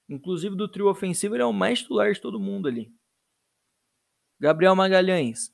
Inclusive 0.08 0.56
do 0.56 0.70
trio 0.70 0.90
ofensivo, 0.90 1.36
ele 1.36 1.44
é 1.44 1.46
o 1.46 1.54
mais 1.54 1.80
titular 1.80 2.12
de 2.12 2.22
todo 2.22 2.40
mundo 2.40 2.68
ali. 2.68 2.94
Gabriel 4.40 4.76
Magalhães 4.76 5.54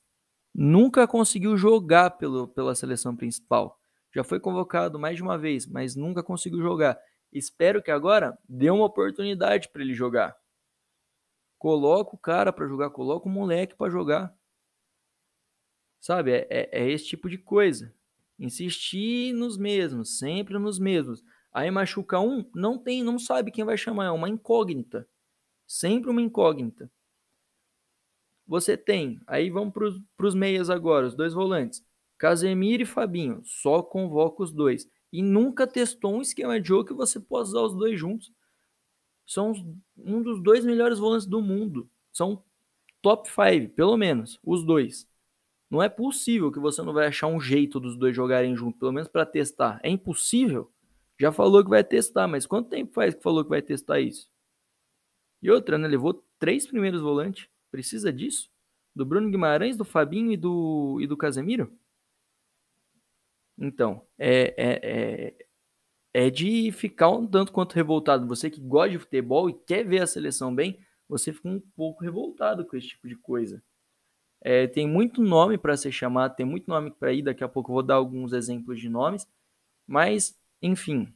nunca 0.53 1.07
conseguiu 1.07 1.55
jogar 1.55 2.11
pelo, 2.11 2.47
pela 2.47 2.75
seleção 2.75 3.15
principal. 3.15 3.79
Já 4.13 4.23
foi 4.23 4.39
convocado 4.39 4.99
mais 4.99 5.15
de 5.15 5.23
uma 5.23 5.37
vez, 5.37 5.65
mas 5.65 5.95
nunca 5.95 6.21
conseguiu 6.21 6.61
jogar. 6.61 6.99
Espero 7.31 7.81
que 7.81 7.91
agora 7.91 8.37
dê 8.47 8.69
uma 8.69 8.85
oportunidade 8.85 9.69
para 9.69 9.81
ele 9.81 9.93
jogar. 9.93 10.35
Coloca 11.57 12.15
o 12.15 12.19
cara 12.19 12.51
para 12.51 12.67
jogar, 12.67 12.89
coloca 12.89 13.29
o 13.29 13.31
moleque 13.31 13.75
para 13.75 13.89
jogar. 13.89 14.35
Sabe, 16.01 16.31
é, 16.31 16.47
é, 16.49 16.81
é 16.81 16.91
esse 16.91 17.05
tipo 17.05 17.29
de 17.29 17.37
coisa. 17.37 17.95
Insistir 18.37 19.33
nos 19.33 19.57
mesmos, 19.57 20.17
sempre 20.17 20.57
nos 20.57 20.79
mesmos. 20.79 21.23
Aí 21.53 21.69
machuca 21.69 22.19
um, 22.19 22.45
não 22.55 22.77
tem, 22.77 23.03
não 23.03 23.19
sabe 23.19 23.51
quem 23.51 23.65
vai 23.65 23.77
chamar, 23.77 24.05
é 24.05 24.11
uma 24.11 24.29
incógnita. 24.29 25.07
Sempre 25.67 26.09
uma 26.09 26.21
incógnita. 26.21 26.89
Você 28.47 28.75
tem, 28.75 29.19
aí 29.25 29.49
vamos 29.49 29.73
para 29.73 30.27
os 30.27 30.35
meias 30.35 30.69
agora, 30.69 31.07
os 31.07 31.15
dois 31.15 31.33
volantes. 31.33 31.83
Casemiro 32.17 32.83
e 32.83 32.85
Fabinho, 32.85 33.41
só 33.43 33.81
convoca 33.81 34.43
os 34.43 34.51
dois. 34.51 34.89
E 35.11 35.21
nunca 35.21 35.67
testou 35.67 36.15
um 36.15 36.21
esquema 36.21 36.59
de 36.59 36.67
jogo 36.67 36.85
que 36.85 36.93
você 36.93 37.19
possa 37.19 37.51
usar 37.51 37.61
os 37.61 37.73
dois 37.73 37.99
juntos. 37.99 38.31
São 39.25 39.53
um 39.97 40.21
dos 40.21 40.41
dois 40.41 40.63
melhores 40.63 40.99
volantes 40.99 41.25
do 41.25 41.41
mundo. 41.41 41.89
São 42.11 42.43
top 43.01 43.29
5, 43.29 43.73
pelo 43.73 43.97
menos, 43.97 44.39
os 44.43 44.63
dois. 44.63 45.07
Não 45.69 45.81
é 45.81 45.87
possível 45.87 46.51
que 46.51 46.59
você 46.59 46.81
não 46.81 46.93
vai 46.93 47.07
achar 47.07 47.27
um 47.27 47.39
jeito 47.39 47.79
dos 47.79 47.97
dois 47.97 48.15
jogarem 48.15 48.55
junto, 48.55 48.77
pelo 48.77 48.91
menos 48.91 49.07
para 49.07 49.25
testar. 49.25 49.79
É 49.81 49.89
impossível. 49.89 50.69
Já 51.21 51.31
falou 51.31 51.63
que 51.63 51.69
vai 51.69 51.83
testar, 51.83 52.27
mas 52.27 52.47
quanto 52.47 52.69
tempo 52.69 52.93
faz 52.93 53.13
que 53.13 53.21
falou 53.21 53.43
que 53.43 53.49
vai 53.51 53.61
testar 53.61 53.99
isso? 53.99 54.27
E 55.39 55.51
outra, 55.51 55.77
né? 55.77 55.87
Levou 55.87 56.25
três 56.39 56.65
primeiros 56.65 56.99
volantes. 56.99 57.47
Precisa 57.69 58.11
disso? 58.11 58.49
Do 58.95 59.05
Bruno 59.05 59.29
Guimarães, 59.29 59.77
do 59.77 59.85
Fabinho 59.85 60.31
e 60.31 60.37
do, 60.37 60.97
e 60.99 61.05
do 61.05 61.15
Casemiro? 61.15 61.71
Então, 63.55 64.03
é, 64.17 64.55
é, 64.57 65.35
é, 66.15 66.25
é 66.25 66.29
de 66.31 66.71
ficar 66.71 67.09
um 67.09 67.27
tanto 67.27 67.51
quanto 67.51 67.73
revoltado. 67.73 68.25
Você 68.25 68.49
que 68.49 68.59
gosta 68.59 68.89
de 68.89 68.97
futebol 68.97 69.47
e 69.47 69.53
quer 69.53 69.83
ver 69.85 70.01
a 70.01 70.07
seleção 70.07 70.55
bem, 70.55 70.83
você 71.07 71.31
fica 71.31 71.49
um 71.49 71.59
pouco 71.75 72.03
revoltado 72.03 72.65
com 72.65 72.75
esse 72.75 72.87
tipo 72.87 73.07
de 73.07 73.15
coisa. 73.15 73.63
É, 74.43 74.65
tem 74.65 74.87
muito 74.87 75.21
nome 75.21 75.55
para 75.55 75.77
ser 75.77 75.91
chamado, 75.91 76.35
tem 76.35 76.47
muito 76.47 76.67
nome 76.67 76.89
para 76.89 77.13
ir. 77.13 77.21
Daqui 77.21 77.43
a 77.43 77.47
pouco 77.47 77.69
eu 77.69 77.75
vou 77.75 77.83
dar 77.83 77.95
alguns 77.97 78.33
exemplos 78.33 78.79
de 78.79 78.89
nomes. 78.89 79.27
Mas, 79.85 80.40
enfim. 80.61 81.13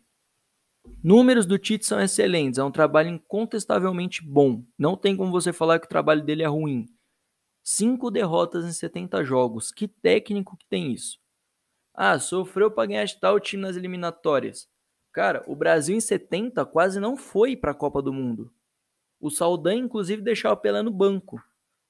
Números 1.04 1.46
do 1.46 1.58
Tite 1.58 1.86
são 1.86 2.00
excelentes. 2.00 2.60
É 2.60 2.64
um 2.64 2.72
trabalho 2.72 3.10
incontestavelmente 3.10 4.24
bom. 4.24 4.64
Não 4.78 4.96
tem 4.96 5.16
como 5.16 5.32
você 5.32 5.52
falar 5.52 5.80
que 5.80 5.86
o 5.86 5.90
trabalho 5.90 6.24
dele 6.24 6.44
é 6.44 6.48
ruim. 6.48 6.86
Cinco 7.64 8.12
derrotas 8.12 8.66
em 8.66 8.72
70 8.72 9.24
jogos. 9.24 9.72
Que 9.72 9.88
técnico 9.88 10.56
que 10.56 10.66
tem 10.68 10.94
isso? 10.94 11.20
Ah, 11.94 12.20
sofreu 12.20 12.70
para 12.70 12.88
ganhar 12.88 13.06
de 13.06 13.20
tal 13.20 13.40
time 13.40 13.64
nas 13.64 13.76
eliminatórias. 13.76 14.70
Cara, 15.12 15.44
o 15.48 15.56
Brasil 15.56 15.96
em 15.96 16.02
70 16.02 16.66
quase 16.66 17.00
não 17.00 17.18
foi 17.18 17.56
para 17.56 17.72
a 17.72 17.76
Copa 17.76 18.02
do 18.02 18.14
Mundo. 18.14 18.52
O 19.20 19.32
Saldanha, 19.32 19.82
inclusive, 19.82 20.22
deixava 20.22 20.54
o 20.54 20.58
Pelé 20.58 20.82
no 20.82 20.92
banco 20.92 21.42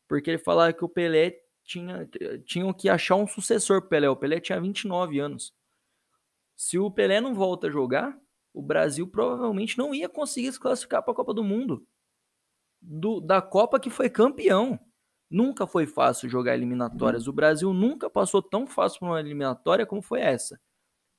porque 0.08 0.32
ele 0.32 0.38
falava 0.38 0.74
que 0.74 0.84
o 0.84 0.89
Pelé 0.89 1.39
tinha, 1.63 2.08
tinham 2.46 2.72
que 2.74 2.89
achar 2.89 3.15
um 3.15 3.28
sucessor 3.28 3.82
pro 3.82 3.89
Pelé. 3.89 4.10
O 4.10 4.15
Pelé 4.15 4.39
tinha 4.39 4.60
29 4.60 5.20
anos. 5.20 5.54
Se 6.56 6.80
o 6.80 6.89
Pelé 6.89 7.20
não 7.20 7.34
volta 7.34 7.68
a 7.68 7.70
jogar, 7.72 8.18
o 8.54 8.62
Brasil 8.62 9.08
provavelmente 9.08 9.78
não 9.78 9.94
ia 9.94 10.08
conseguir 10.08 10.52
se 10.52 10.60
classificar 10.60 11.04
para 11.04 11.12
a 11.12 11.15
Copa 11.15 11.34
do 11.34 11.44
Mundo. 11.44 11.86
Do, 12.82 13.20
da 13.20 13.41
Copa 13.41 13.80
que 13.80 13.89
foi 13.89 14.10
campeão. 14.10 14.80
Nunca 15.30 15.68
foi 15.68 15.86
fácil 15.86 16.30
jogar 16.30 16.54
eliminatórias. 16.54 17.28
O 17.28 17.34
Brasil 17.34 17.74
nunca 17.74 18.10
passou 18.10 18.41
tão 18.41 18.65
fácil 18.65 19.00
por 19.00 19.10
uma 19.10 19.20
eliminatória 19.20 19.86
como 19.86 20.02
foi 20.02 20.22
essa. 20.22 20.60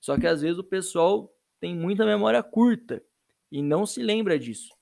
Só 0.00 0.18
que 0.18 0.26
às 0.26 0.40
vezes 0.40 0.58
o 0.58 0.64
pessoal 0.64 1.30
tem 1.60 1.74
muita 1.74 2.06
memória 2.06 2.42
curta 2.42 3.02
e 3.50 3.62
não 3.62 3.84
se 3.84 4.02
lembra 4.02 4.38
disso. 4.38 4.74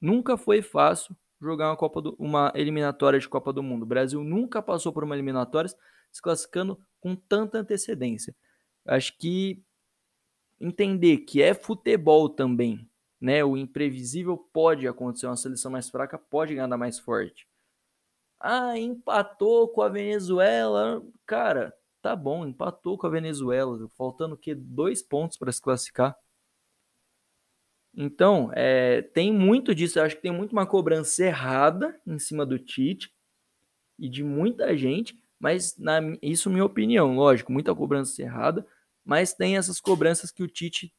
Nunca 0.00 0.36
foi 0.36 0.62
fácil 0.62 1.14
jogar 1.40 1.68
uma, 1.70 1.76
Copa 1.76 2.00
do, 2.00 2.16
uma 2.18 2.52
eliminatória 2.54 3.18
de 3.18 3.28
Copa 3.28 3.52
do 3.52 3.62
Mundo. 3.62 3.82
O 3.82 3.86
Brasil 3.86 4.22
nunca 4.22 4.62
passou 4.62 4.92
por 4.92 5.04
uma 5.04 5.14
eliminatória 5.14 5.68
se 6.10 6.22
classificando 6.22 6.78
com 7.00 7.14
tanta 7.14 7.58
antecedência. 7.58 8.34
Acho 8.90 9.16
que 9.18 9.62
entender 10.60 11.18
que 11.18 11.42
é 11.42 11.54
futebol 11.54 12.28
também 12.28 12.90
né? 13.20 13.44
O 13.44 13.56
imprevisível 13.56 14.36
pode 14.52 14.88
acontecer, 14.88 15.26
uma 15.26 15.36
seleção 15.36 15.70
mais 15.70 15.90
fraca 15.90 16.18
pode 16.18 16.54
ganhar 16.54 16.76
mais 16.78 16.98
forte. 16.98 17.46
Ah, 18.40 18.78
empatou 18.78 19.68
com 19.68 19.82
a 19.82 19.88
Venezuela. 19.88 21.02
Cara, 21.26 21.74
tá 22.00 22.16
bom, 22.16 22.46
empatou 22.46 22.96
com 22.96 23.06
a 23.06 23.10
Venezuela, 23.10 23.88
faltando 23.96 24.36
que 24.36 24.54
dois 24.54 25.02
pontos 25.02 25.36
para 25.36 25.52
se 25.52 25.60
classificar. 25.60 26.16
Então, 27.94 28.50
é, 28.54 29.02
tem 29.02 29.32
muito 29.32 29.74
disso. 29.74 29.98
Eu 29.98 30.04
acho 30.04 30.16
que 30.16 30.22
tem 30.22 30.32
muito 30.32 30.52
uma 30.52 30.66
cobrança 30.66 31.24
errada 31.24 32.00
em 32.06 32.18
cima 32.18 32.46
do 32.46 32.58
Tite 32.58 33.12
e 33.98 34.08
de 34.08 34.24
muita 34.24 34.76
gente, 34.76 35.22
mas 35.38 35.76
na, 35.76 36.00
isso 36.22 36.48
é 36.48 36.52
minha 36.52 36.64
opinião, 36.64 37.14
lógico, 37.16 37.52
muita 37.52 37.74
cobrança 37.74 38.22
errada, 38.22 38.66
mas 39.04 39.32
tem 39.32 39.56
essas 39.56 39.80
cobranças 39.80 40.30
que 40.30 40.42
o 40.42 40.48
Tite 40.48 40.94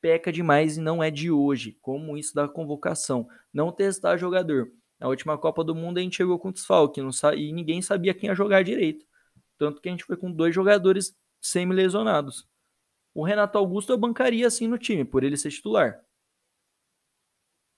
peca 0.00 0.30
demais 0.30 0.76
e 0.76 0.80
não 0.80 1.02
é 1.02 1.10
de 1.10 1.30
hoje, 1.30 1.78
como 1.80 2.16
isso 2.16 2.34
da 2.34 2.46
convocação. 2.46 3.26
Não 3.52 3.72
testar 3.72 4.16
jogador. 4.16 4.70
Na 5.00 5.08
última 5.08 5.38
Copa 5.38 5.64
do 5.64 5.74
Mundo 5.74 5.98
a 5.98 6.02
gente 6.02 6.16
chegou 6.16 6.38
com 6.38 6.52
desfalque 6.52 7.00
não 7.00 7.10
e 7.34 7.52
ninguém 7.52 7.80
sabia 7.80 8.14
quem 8.14 8.28
ia 8.28 8.34
jogar 8.34 8.62
direito. 8.62 9.06
Tanto 9.58 9.80
que 9.80 9.88
a 9.88 9.92
gente 9.92 10.04
foi 10.04 10.16
com 10.16 10.30
dois 10.30 10.54
jogadores 10.54 11.16
semi-lesionados. 11.40 12.48
O 13.14 13.24
Renato 13.24 13.56
Augusto 13.56 13.92
eu 13.92 13.98
bancaria 13.98 14.46
assim 14.46 14.66
no 14.66 14.76
time, 14.76 15.04
por 15.04 15.22
ele 15.22 15.36
ser 15.36 15.50
titular. 15.50 16.00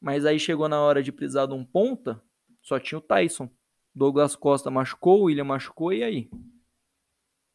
Mas 0.01 0.25
aí 0.25 0.39
chegou 0.39 0.69
na 0.69 0.81
hora 0.81 1.03
de 1.03 1.13
precisar 1.13 1.47
de 1.47 1.55
um 1.55 1.65
ponta, 1.65 2.23
só 2.63 2.79
tinha 2.79 2.99
o 2.99 3.03
Tyson. 3.03 3.51
Douglas 3.95 4.35
Costa 4.35 4.71
machucou, 4.71 5.21
o 5.21 5.25
William 5.25 5.45
machucou, 5.45 5.93
e 5.93 6.03
aí? 6.03 6.31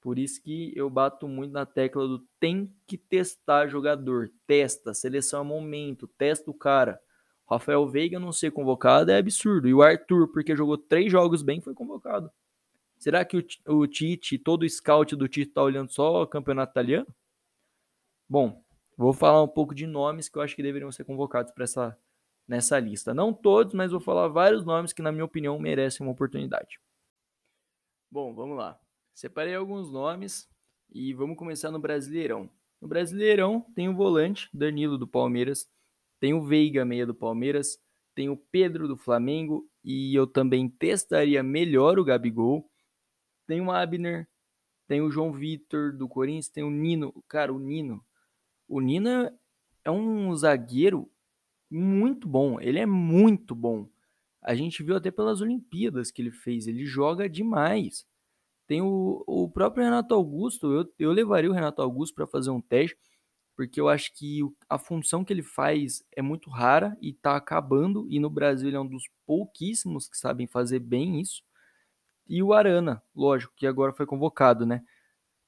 Por 0.01 0.17
isso 0.17 0.41
que 0.41 0.73
eu 0.75 0.89
bato 0.89 1.27
muito 1.27 1.51
na 1.51 1.65
tecla 1.65 2.07
do 2.07 2.19
tem 2.39 2.73
que 2.87 2.97
testar 2.97 3.67
jogador. 3.67 4.31
Testa, 4.47 4.93
seleção 4.93 5.41
é 5.41 5.43
momento, 5.43 6.07
testa 6.07 6.49
o 6.49 6.53
cara. 6.53 6.99
Rafael 7.49 7.87
Veiga 7.87 8.19
não 8.19 8.31
ser 8.31 8.51
convocado 8.51 9.11
é 9.11 9.17
absurdo. 9.17 9.67
E 9.67 9.73
o 9.73 9.81
Arthur, 9.83 10.27
porque 10.29 10.55
jogou 10.55 10.77
três 10.77 11.11
jogos 11.11 11.43
bem, 11.43 11.61
foi 11.61 11.73
convocado. 11.73 12.31
Será 12.97 13.23
que 13.23 13.37
o, 13.37 13.73
o 13.75 13.87
Tite, 13.87 14.37
todo 14.37 14.63
o 14.63 14.69
scout 14.69 15.15
do 15.15 15.27
Tite 15.27 15.51
tá 15.51 15.61
olhando 15.61 15.91
só 15.91 16.23
o 16.23 16.27
campeonato 16.27 16.71
italiano? 16.71 17.07
Bom, 18.27 18.63
vou 18.97 19.13
falar 19.13 19.43
um 19.43 19.47
pouco 19.47 19.75
de 19.75 19.85
nomes 19.85 20.29
que 20.29 20.37
eu 20.37 20.41
acho 20.41 20.55
que 20.55 20.63
deveriam 20.63 20.91
ser 20.91 21.03
convocados 21.03 21.51
para 21.51 21.63
essa 21.63 21.97
nessa 22.47 22.79
lista. 22.79 23.13
Não 23.13 23.33
todos, 23.33 23.73
mas 23.73 23.91
vou 23.91 23.99
falar 24.01 24.27
vários 24.27 24.65
nomes 24.65 24.91
que 24.91 25.01
na 25.01 25.11
minha 25.11 25.25
opinião 25.25 25.57
merecem 25.57 26.05
uma 26.05 26.11
oportunidade. 26.11 26.79
Bom, 28.09 28.33
vamos 28.33 28.57
lá. 28.57 28.77
Separei 29.13 29.56
alguns 29.56 29.91
nomes 29.91 30.50
e 30.89 31.13
vamos 31.13 31.38
começar 31.38 31.71
no 31.71 31.80
Brasileirão. 31.80 32.50
No 32.82 32.88
Brasileirão 32.88 33.65
tem 33.76 33.88
o 33.88 33.95
volante 33.95 34.50
Danilo 34.54 34.97
do 34.97 35.08
Palmeiras, 35.08 35.69
tem 36.19 36.34
o 36.34 36.41
Veiga 36.41 36.84
meia 36.84 37.06
do 37.06 37.13
Palmeiras, 37.13 37.80
tem 38.15 38.30
o 38.30 38.38
Pedro 38.38 38.88
do 38.88 38.97
Flamengo 38.97 39.69
e 39.84 40.13
eu 40.15 40.28
também 40.28 40.69
testaria 40.69 41.41
melhor 41.41 42.00
o 42.00 42.04
Gabigol. 42.04 42.69
Tem 43.47 43.62
o 43.62 43.71
Abner, 43.71 44.28
tem 44.88 45.02
o 45.02 45.12
João 45.12 45.32
Vitor 45.32 45.95
do 45.95 46.08
Corinthians, 46.08 46.50
tem 46.50 46.63
o 46.63 46.69
Nino. 46.69 47.13
Cara, 47.28 47.54
o 47.54 47.60
Nino. 47.60 48.04
O 48.67 48.80
Nino 48.80 49.10
é 49.84 49.91
um 49.91 50.36
zagueiro 50.36 51.10
muito 51.69 52.28
bom. 52.28 52.60
Ele 52.60 52.80
é 52.80 52.86
muito 52.86 53.56
bom. 53.56 53.89
A 54.41 54.56
gente 54.56 54.84
viu 54.84 54.95
até 54.95 55.12
pelas 55.12 55.41
Olimpíadas 55.41 56.12
que 56.12 56.21
ele 56.21 56.32
fez. 56.32 56.67
Ele 56.67 56.86
joga 56.86 57.30
demais. 57.30 58.06
Tem 58.71 58.81
o, 58.81 59.21
o 59.27 59.49
próprio 59.49 59.84
Renato 59.84 60.13
Augusto. 60.13 60.71
Eu, 60.71 60.93
eu 60.97 61.12
levaria 61.12 61.49
o 61.49 61.53
Renato 61.53 61.81
Augusto 61.81 62.15
para 62.15 62.25
fazer 62.25 62.51
um 62.51 62.62
teste, 62.62 62.97
porque 63.53 63.81
eu 63.81 63.89
acho 63.89 64.13
que 64.13 64.39
a 64.69 64.77
função 64.77 65.25
que 65.25 65.34
ele 65.34 65.43
faz 65.43 66.01
é 66.15 66.21
muito 66.21 66.49
rara 66.49 66.97
e 67.01 67.10
está 67.10 67.36
acabando. 67.36 68.07
E 68.10 68.17
no 68.17 68.29
Brasil 68.29 68.69
ele 68.69 68.77
é 68.77 68.79
um 68.79 68.88
dos 68.88 69.03
pouquíssimos 69.25 70.07
que 70.07 70.17
sabem 70.17 70.47
fazer 70.47 70.79
bem 70.79 71.19
isso 71.19 71.43
e 72.25 72.41
o 72.41 72.53
Arana, 72.53 73.03
lógico, 73.13 73.51
que 73.57 73.67
agora 73.67 73.91
foi 73.91 74.05
convocado, 74.05 74.65
né? 74.65 74.81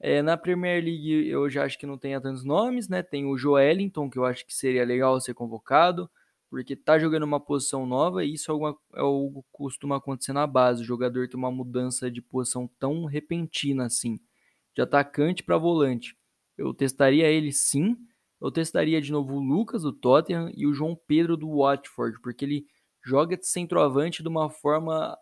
É, 0.02 0.22
na 0.22 0.36
Premier 0.36 0.84
League 0.84 1.30
eu 1.30 1.50
já 1.50 1.64
acho 1.64 1.80
que 1.80 1.86
não 1.86 1.98
tem 1.98 2.20
tantos 2.20 2.44
nomes, 2.44 2.90
né? 2.90 3.02
Tem 3.02 3.26
o 3.26 3.38
Joelinton, 3.38 4.10
que 4.10 4.20
eu 4.20 4.26
acho 4.26 4.46
que 4.46 4.54
seria 4.54 4.84
legal 4.84 5.22
ser 5.22 5.34
convocado, 5.34 6.12
porque 6.54 6.76
tá 6.76 7.00
jogando 7.00 7.24
uma 7.24 7.40
posição 7.40 7.84
nova 7.84 8.24
e 8.24 8.36
isso 8.36 8.52
é, 8.52 8.54
alguma, 8.54 8.78
é 8.94 9.00
algo 9.00 9.42
que 9.42 9.50
costuma 9.52 9.98
acontecer 9.98 10.34
na 10.34 10.46
base, 10.46 10.84
o 10.84 10.86
jogador 10.86 11.28
tem 11.28 11.36
uma 11.36 11.50
mudança 11.50 12.12
de 12.12 12.22
posição 12.22 12.70
tão 12.78 13.06
repentina 13.06 13.88
assim, 13.88 14.20
de 14.76 14.80
atacante 14.84 15.42
para 15.42 15.58
volante. 15.58 16.16
Eu 16.56 16.72
testaria 16.72 17.26
ele 17.28 17.52
sim, 17.52 17.98
eu 18.40 18.52
testaria 18.52 19.02
de 19.02 19.12
novo 19.12 19.34
o 19.34 19.40
Lucas 19.40 19.82
do 19.82 19.92
Tottenham 19.92 20.52
e 20.56 20.68
o 20.68 20.76
João 20.76 20.96
Pedro 21.08 21.36
do 21.36 21.58
Watford, 21.58 22.22
porque 22.22 22.46
ele 22.46 22.68
joga 23.04 23.36
de 23.36 23.48
centroavante 23.48 24.22
de 24.22 24.30
uma 24.30 24.48
forma 24.48 25.18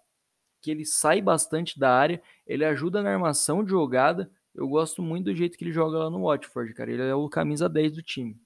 que 0.61 0.69
ele 0.69 0.83
sai 0.83 1.21
bastante 1.21 1.79
da 1.79 1.95
área, 1.95 2.21
ele 2.45 2.65
ajuda 2.65 3.01
na 3.01 3.09
armação 3.09 3.63
de 3.63 3.69
jogada. 3.69 4.29
Eu 4.53 4.67
gosto 4.67 5.01
muito 5.01 5.27
do 5.27 5.33
jeito 5.33 5.57
que 5.57 5.63
ele 5.63 5.71
joga 5.71 5.97
lá 5.97 6.09
no 6.09 6.23
Watford, 6.23 6.73
cara. 6.73 6.91
Ele 6.91 7.03
é 7.03 7.15
o 7.15 7.29
camisa 7.29 7.69
10 7.69 7.93
do 7.93 8.03
time. 8.03 8.37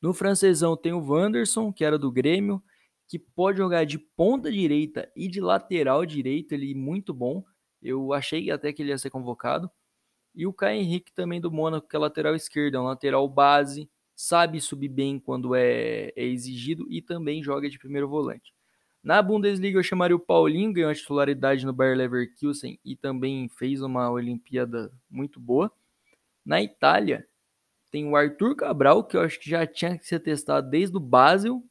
No 0.00 0.12
francesão 0.12 0.76
tem 0.76 0.92
o 0.92 1.00
Wanderson, 1.00 1.72
que 1.72 1.84
era 1.84 1.98
do 1.98 2.12
Grêmio, 2.12 2.62
que 3.08 3.18
pode 3.18 3.58
jogar 3.58 3.84
de 3.84 3.98
ponta 3.98 4.50
direita 4.50 5.10
e 5.16 5.28
de 5.28 5.40
lateral 5.40 6.04
direito, 6.04 6.52
ele 6.52 6.72
é 6.72 6.74
muito 6.74 7.14
bom. 7.14 7.44
Eu 7.80 8.12
achei 8.12 8.50
até 8.50 8.72
que 8.72 8.82
ele 8.82 8.90
ia 8.90 8.98
ser 8.98 9.10
convocado. 9.10 9.70
E 10.34 10.46
o 10.46 10.52
Caio 10.52 10.80
Henrique 10.80 11.12
também 11.12 11.40
do 11.40 11.50
Mônaco, 11.50 11.88
que 11.88 11.96
é 11.96 11.98
lateral 11.98 12.34
esquerdo, 12.34 12.76
é 12.76 12.80
um 12.80 12.84
lateral 12.84 13.26
base, 13.28 13.88
sabe 14.14 14.60
subir 14.60 14.88
bem 14.88 15.18
quando 15.18 15.54
é, 15.54 16.12
é 16.16 16.24
exigido 16.24 16.86
e 16.90 17.00
também 17.00 17.42
joga 17.42 17.70
de 17.70 17.78
primeiro 17.78 18.08
volante. 18.08 18.52
Na 19.02 19.22
Bundesliga 19.22 19.78
eu 19.78 19.84
chamaria 19.84 20.16
o 20.16 20.20
Paulinho, 20.20 20.72
ganhou 20.72 20.90
a 20.90 20.94
titularidade 20.94 21.64
no 21.64 21.72
Bayer 21.72 21.96
Leverkusen 21.96 22.78
e 22.84 22.96
também 22.96 23.48
fez 23.48 23.80
uma 23.80 24.10
Olimpíada 24.10 24.92
muito 25.08 25.38
boa. 25.38 25.70
Na 26.44 26.60
Itália 26.60 27.26
tem 27.90 28.06
o 28.08 28.16
Arthur 28.16 28.54
Cabral, 28.56 29.04
que 29.04 29.16
eu 29.16 29.20
acho 29.20 29.38
que 29.40 29.48
já 29.48 29.66
tinha 29.66 29.98
que 29.98 30.06
ser 30.06 30.20
testado 30.20 30.68
desde 30.68 30.96
o 30.96 31.00
Basel, 31.00 31.62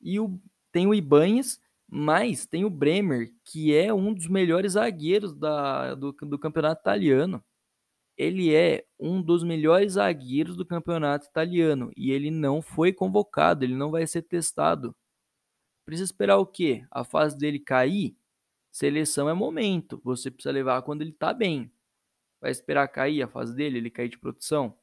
e 0.00 0.18
o, 0.18 0.40
tem 0.72 0.86
o 0.86 0.94
Ibanez, 0.94 1.60
mas 1.88 2.46
tem 2.46 2.64
o 2.64 2.70
Bremer, 2.70 3.32
que 3.44 3.74
é 3.74 3.92
um 3.92 4.14
dos 4.14 4.28
melhores 4.28 4.72
zagueiros 4.72 5.34
da, 5.34 5.94
do, 5.94 6.12
do 6.12 6.38
campeonato 6.38 6.80
italiano. 6.80 7.42
Ele 8.16 8.54
é 8.54 8.84
um 8.98 9.20
dos 9.22 9.42
melhores 9.42 9.94
zagueiros 9.94 10.56
do 10.56 10.64
campeonato 10.64 11.26
italiano 11.26 11.90
e 11.96 12.12
ele 12.12 12.30
não 12.30 12.62
foi 12.62 12.92
convocado, 12.92 13.64
ele 13.64 13.74
não 13.74 13.90
vai 13.90 14.06
ser 14.06 14.22
testado. 14.22 14.94
Precisa 15.84 16.04
esperar 16.04 16.36
o 16.36 16.46
quê? 16.46 16.84
A 16.90 17.02
fase 17.02 17.36
dele 17.36 17.58
cair? 17.58 18.16
Seleção 18.70 19.28
é 19.28 19.34
momento. 19.34 20.00
Você 20.04 20.30
precisa 20.30 20.52
levar 20.52 20.82
quando 20.82 21.02
ele 21.02 21.12
tá 21.12 21.32
bem. 21.32 21.72
Vai 22.40 22.50
esperar 22.50 22.86
cair 22.88 23.22
a 23.22 23.28
fase 23.28 23.54
dele, 23.54 23.78
ele 23.78 23.90
cair 23.90 24.08
de 24.08 24.18
produção? 24.18 24.78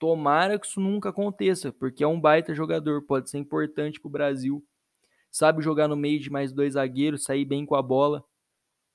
Tomara 0.00 0.58
que 0.58 0.66
isso 0.66 0.80
nunca 0.80 1.10
aconteça, 1.10 1.70
porque 1.70 2.02
é 2.02 2.06
um 2.06 2.18
baita 2.18 2.54
jogador, 2.54 3.02
pode 3.02 3.28
ser 3.28 3.36
importante 3.36 4.00
pro 4.00 4.08
Brasil. 4.08 4.66
Sabe 5.30 5.62
jogar 5.62 5.88
no 5.88 5.94
meio 5.94 6.18
de 6.18 6.30
mais 6.30 6.54
dois 6.54 6.72
zagueiros, 6.72 7.22
sair 7.24 7.44
bem 7.44 7.66
com 7.66 7.74
a 7.74 7.82
bola. 7.82 8.24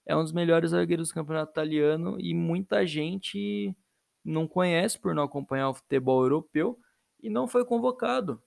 É 0.03 0.17
um 0.17 0.23
dos 0.23 0.33
melhores 0.33 0.71
zagueiros 0.71 1.09
do 1.09 1.13
campeonato 1.13 1.51
italiano 1.51 2.19
e 2.19 2.33
muita 2.33 2.87
gente 2.87 3.75
não 4.23 4.47
conhece 4.47 4.97
por 4.99 5.13
não 5.13 5.21
acompanhar 5.21 5.69
o 5.69 5.75
futebol 5.75 6.23
europeu 6.23 6.79
e 7.21 7.29
não 7.29 7.47
foi 7.47 7.63
convocado. 7.63 8.41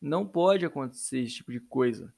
Não 0.00 0.24
pode 0.24 0.64
acontecer 0.64 1.18
esse 1.18 1.34
tipo 1.34 1.50
de 1.50 1.58
coisa. 1.58 2.14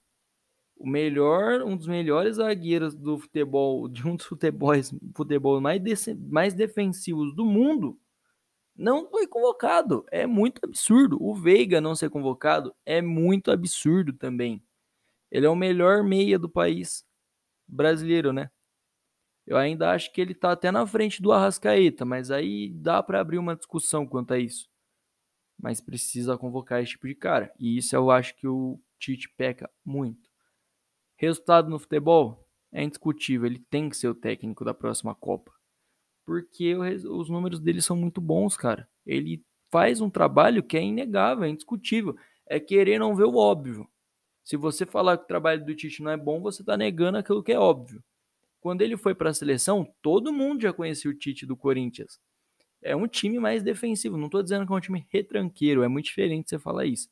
O 0.76 0.86
melhor, 0.86 1.62
um 1.62 1.74
dos 1.74 1.86
melhores 1.86 2.36
zagueiros 2.36 2.94
do 2.94 3.18
futebol, 3.18 3.88
de 3.88 4.06
um 4.06 4.14
dos 4.14 4.26
futebols, 4.26 4.92
futebol 5.16 5.58
mais, 5.58 5.80
mais 6.28 6.52
defensivos 6.52 7.34
do 7.34 7.46
mundo, 7.46 7.98
não 8.76 9.08
foi 9.10 9.26
convocado. 9.26 10.04
É 10.10 10.26
muito 10.26 10.60
absurdo. 10.64 11.18
O 11.20 11.34
Veiga 11.34 11.80
não 11.80 11.94
ser 11.94 12.10
convocado 12.10 12.74
é 12.86 13.00
muito 13.02 13.50
absurdo 13.50 14.12
também. 14.12 14.62
Ele 15.30 15.46
é 15.46 15.50
o 15.50 15.56
melhor 15.56 16.02
meia 16.02 16.38
do 16.38 16.48
país 16.48 17.04
brasileiro, 17.66 18.32
né? 18.32 18.50
Eu 19.46 19.56
ainda 19.56 19.90
acho 19.90 20.12
que 20.12 20.20
ele 20.20 20.34
tá 20.34 20.52
até 20.52 20.70
na 20.70 20.86
frente 20.86 21.20
do 21.20 21.32
Arrascaeta, 21.32 22.04
mas 22.04 22.30
aí 22.30 22.70
dá 22.74 23.02
para 23.02 23.20
abrir 23.20 23.38
uma 23.38 23.56
discussão 23.56 24.06
quanto 24.06 24.34
a 24.34 24.38
isso 24.38 24.72
mas 25.62 25.80
precisa 25.80 26.36
convocar 26.36 26.82
esse 26.82 26.92
tipo 26.92 27.06
de 27.06 27.14
cara. 27.14 27.54
E 27.58 27.78
isso 27.78 27.94
eu 27.94 28.10
acho 28.10 28.34
que 28.34 28.48
o 28.48 28.80
Tite 28.98 29.28
peca 29.28 29.70
muito. 29.84 30.28
Resultado 31.16 31.70
no 31.70 31.78
futebol 31.78 32.44
é 32.72 32.82
indiscutível, 32.82 33.46
ele 33.46 33.60
tem 33.70 33.88
que 33.88 33.96
ser 33.96 34.08
o 34.08 34.14
técnico 34.14 34.64
da 34.64 34.74
próxima 34.74 35.14
Copa. 35.14 35.52
Porque 36.24 36.74
os 36.74 37.28
números 37.28 37.60
dele 37.60 37.82
são 37.82 37.96
muito 37.96 38.20
bons, 38.20 38.56
cara. 38.56 38.88
Ele 39.04 39.42
faz 39.70 40.00
um 40.00 40.10
trabalho 40.10 40.62
que 40.62 40.76
é 40.76 40.82
inegável, 40.82 41.44
é 41.44 41.48
indiscutível. 41.48 42.16
É 42.46 42.60
querer 42.60 42.98
não 42.98 43.16
ver 43.16 43.24
o 43.24 43.36
óbvio. 43.36 43.88
Se 44.44 44.56
você 44.56 44.84
falar 44.84 45.16
que 45.18 45.24
o 45.24 45.26
trabalho 45.26 45.64
do 45.64 45.74
Tite 45.74 46.02
não 46.02 46.10
é 46.10 46.16
bom, 46.16 46.40
você 46.40 46.62
está 46.62 46.76
negando 46.76 47.18
aquilo 47.18 47.42
que 47.42 47.52
é 47.52 47.58
óbvio. 47.58 48.02
Quando 48.60 48.82
ele 48.82 48.96
foi 48.96 49.14
para 49.14 49.30
a 49.30 49.34
seleção, 49.34 49.86
todo 50.02 50.32
mundo 50.32 50.62
já 50.62 50.72
conhecia 50.72 51.10
o 51.10 51.14
Tite 51.14 51.46
do 51.46 51.56
Corinthians. 51.56 52.20
é 52.82 52.96
um 52.96 53.06
time 53.08 53.38
mais 53.38 53.62
defensivo. 53.62 54.16
Não 54.16 54.26
estou 54.26 54.42
dizendo 54.42 54.66
que 54.66 54.72
é 54.72 54.76
um 54.76 54.80
time 54.80 55.06
retranqueiro, 55.10 55.82
é 55.82 55.88
muito 55.88 56.06
diferente 56.06 56.50
você 56.50 56.58
falar 56.58 56.84
isso. 56.86 57.08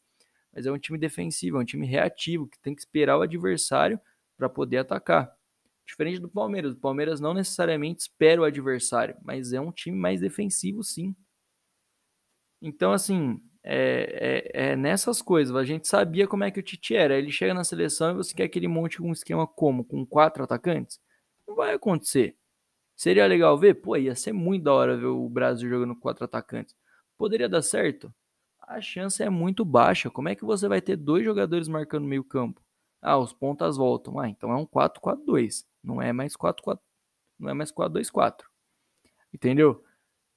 Mas 0.52 0.66
é 0.66 0.72
um 0.72 0.78
time 0.78 0.98
defensivo, 0.98 1.58
é 1.58 1.60
um 1.60 1.64
time 1.64 1.86
reativo, 1.86 2.48
que 2.48 2.58
tem 2.60 2.74
que 2.74 2.80
esperar 2.80 3.18
o 3.18 3.22
adversário 3.22 4.00
para 4.36 4.48
poder 4.48 4.78
atacar. 4.78 5.32
Diferente 5.90 6.20
do 6.20 6.28
Palmeiras. 6.28 6.74
O 6.74 6.76
Palmeiras 6.76 7.20
não 7.20 7.34
necessariamente 7.34 8.02
espera 8.02 8.40
o 8.40 8.44
adversário, 8.44 9.16
mas 9.24 9.52
é 9.52 9.60
um 9.60 9.72
time 9.72 9.98
mais 9.98 10.20
defensivo, 10.20 10.84
sim. 10.84 11.16
Então, 12.62 12.92
assim, 12.92 13.42
é, 13.64 14.52
é, 14.54 14.70
é, 14.70 14.76
nessas 14.76 15.20
coisas. 15.20 15.56
A 15.56 15.64
gente 15.64 15.88
sabia 15.88 16.28
como 16.28 16.44
é 16.44 16.50
que 16.50 16.60
o 16.60 16.62
Tite 16.62 16.94
era. 16.94 17.18
Ele 17.18 17.32
chega 17.32 17.52
na 17.52 17.64
seleção 17.64 18.12
e 18.12 18.14
você 18.14 18.32
quer 18.32 18.48
que 18.48 18.56
ele 18.58 18.68
monte 18.68 19.02
um 19.02 19.10
esquema 19.10 19.48
como? 19.48 19.84
Com 19.84 20.06
quatro 20.06 20.44
atacantes? 20.44 21.00
Não 21.46 21.56
vai 21.56 21.74
acontecer. 21.74 22.36
Seria 22.94 23.26
legal 23.26 23.58
ver? 23.58 23.74
Pô, 23.74 23.96
ia 23.96 24.14
ser 24.14 24.32
muito 24.32 24.64
da 24.64 24.72
hora 24.72 24.96
ver 24.96 25.06
o 25.06 25.28
Brasil 25.28 25.68
jogando 25.68 25.94
com 25.94 26.00
quatro 26.02 26.24
atacantes. 26.24 26.76
Poderia 27.18 27.48
dar 27.48 27.62
certo? 27.62 28.14
A 28.60 28.80
chance 28.80 29.20
é 29.22 29.28
muito 29.28 29.64
baixa. 29.64 30.08
Como 30.08 30.28
é 30.28 30.36
que 30.36 30.44
você 30.44 30.68
vai 30.68 30.80
ter 30.80 30.96
dois 30.96 31.24
jogadores 31.24 31.66
marcando 31.66 32.06
meio 32.06 32.22
campo? 32.22 32.62
Ah, 33.02 33.18
os 33.18 33.32
pontas 33.32 33.76
voltam. 33.76 34.18
Ah, 34.18 34.28
então 34.28 34.50
é 34.52 34.56
um 34.56 34.66
4-4-2. 34.66 35.64
Não 35.82 36.00
é 36.00 36.12
mais 36.12 36.36
4-4. 36.36 36.78
Não 37.38 37.50
é 37.50 37.54
mais 37.54 37.72
4-2-4. 37.72 38.44
Entendeu? 39.32 39.84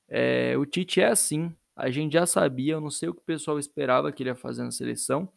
É, 0.08 0.58
o 0.58 0.66
Tite 0.66 1.02
é 1.02 1.08
assim. 1.08 1.56
A 1.76 1.90
gente 1.90 2.14
já 2.14 2.26
sabia, 2.26 2.74
eu 2.74 2.82
não 2.82 2.92
sei 2.92 3.10
o 3.10 3.14
que 3.14 3.22
o 3.22 3.26
pessoal 3.26 3.58
esperava 3.58 4.12
que 4.12 4.22
ele 4.22 4.30
ia 4.30 4.36
fazer 4.36 4.64
na 4.64 4.72
seleção. 4.72 5.32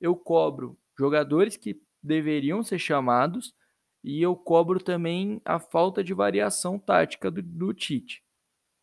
Eu 0.00 0.16
cobro 0.16 0.78
jogadores 0.98 1.56
que 1.56 1.80
deveriam 2.02 2.62
ser 2.62 2.78
chamados 2.78 3.54
e 4.02 4.20
eu 4.22 4.34
cobro 4.36 4.82
também 4.82 5.40
a 5.44 5.58
falta 5.58 6.02
de 6.02 6.14
variação 6.14 6.78
tática 6.78 7.30
do, 7.30 7.42
do 7.42 7.72
Tite. 7.74 8.22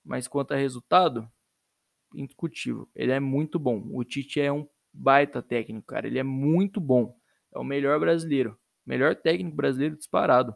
Mas 0.03 0.27
quanto 0.27 0.53
a 0.53 0.57
resultado, 0.57 1.29
indiscutível. 2.13 2.89
Ele 2.95 3.11
é 3.11 3.19
muito 3.19 3.59
bom. 3.59 3.83
O 3.91 4.03
Tite 4.03 4.39
é 4.41 4.51
um 4.51 4.67
baita 4.93 5.41
técnico, 5.41 5.87
cara. 5.87 6.07
Ele 6.07 6.19
é 6.19 6.23
muito 6.23 6.79
bom. 6.79 7.15
É 7.53 7.59
o 7.59 7.63
melhor 7.63 7.99
brasileiro. 7.99 8.57
Melhor 8.85 9.15
técnico 9.15 9.55
brasileiro 9.55 9.97
disparado. 9.97 10.55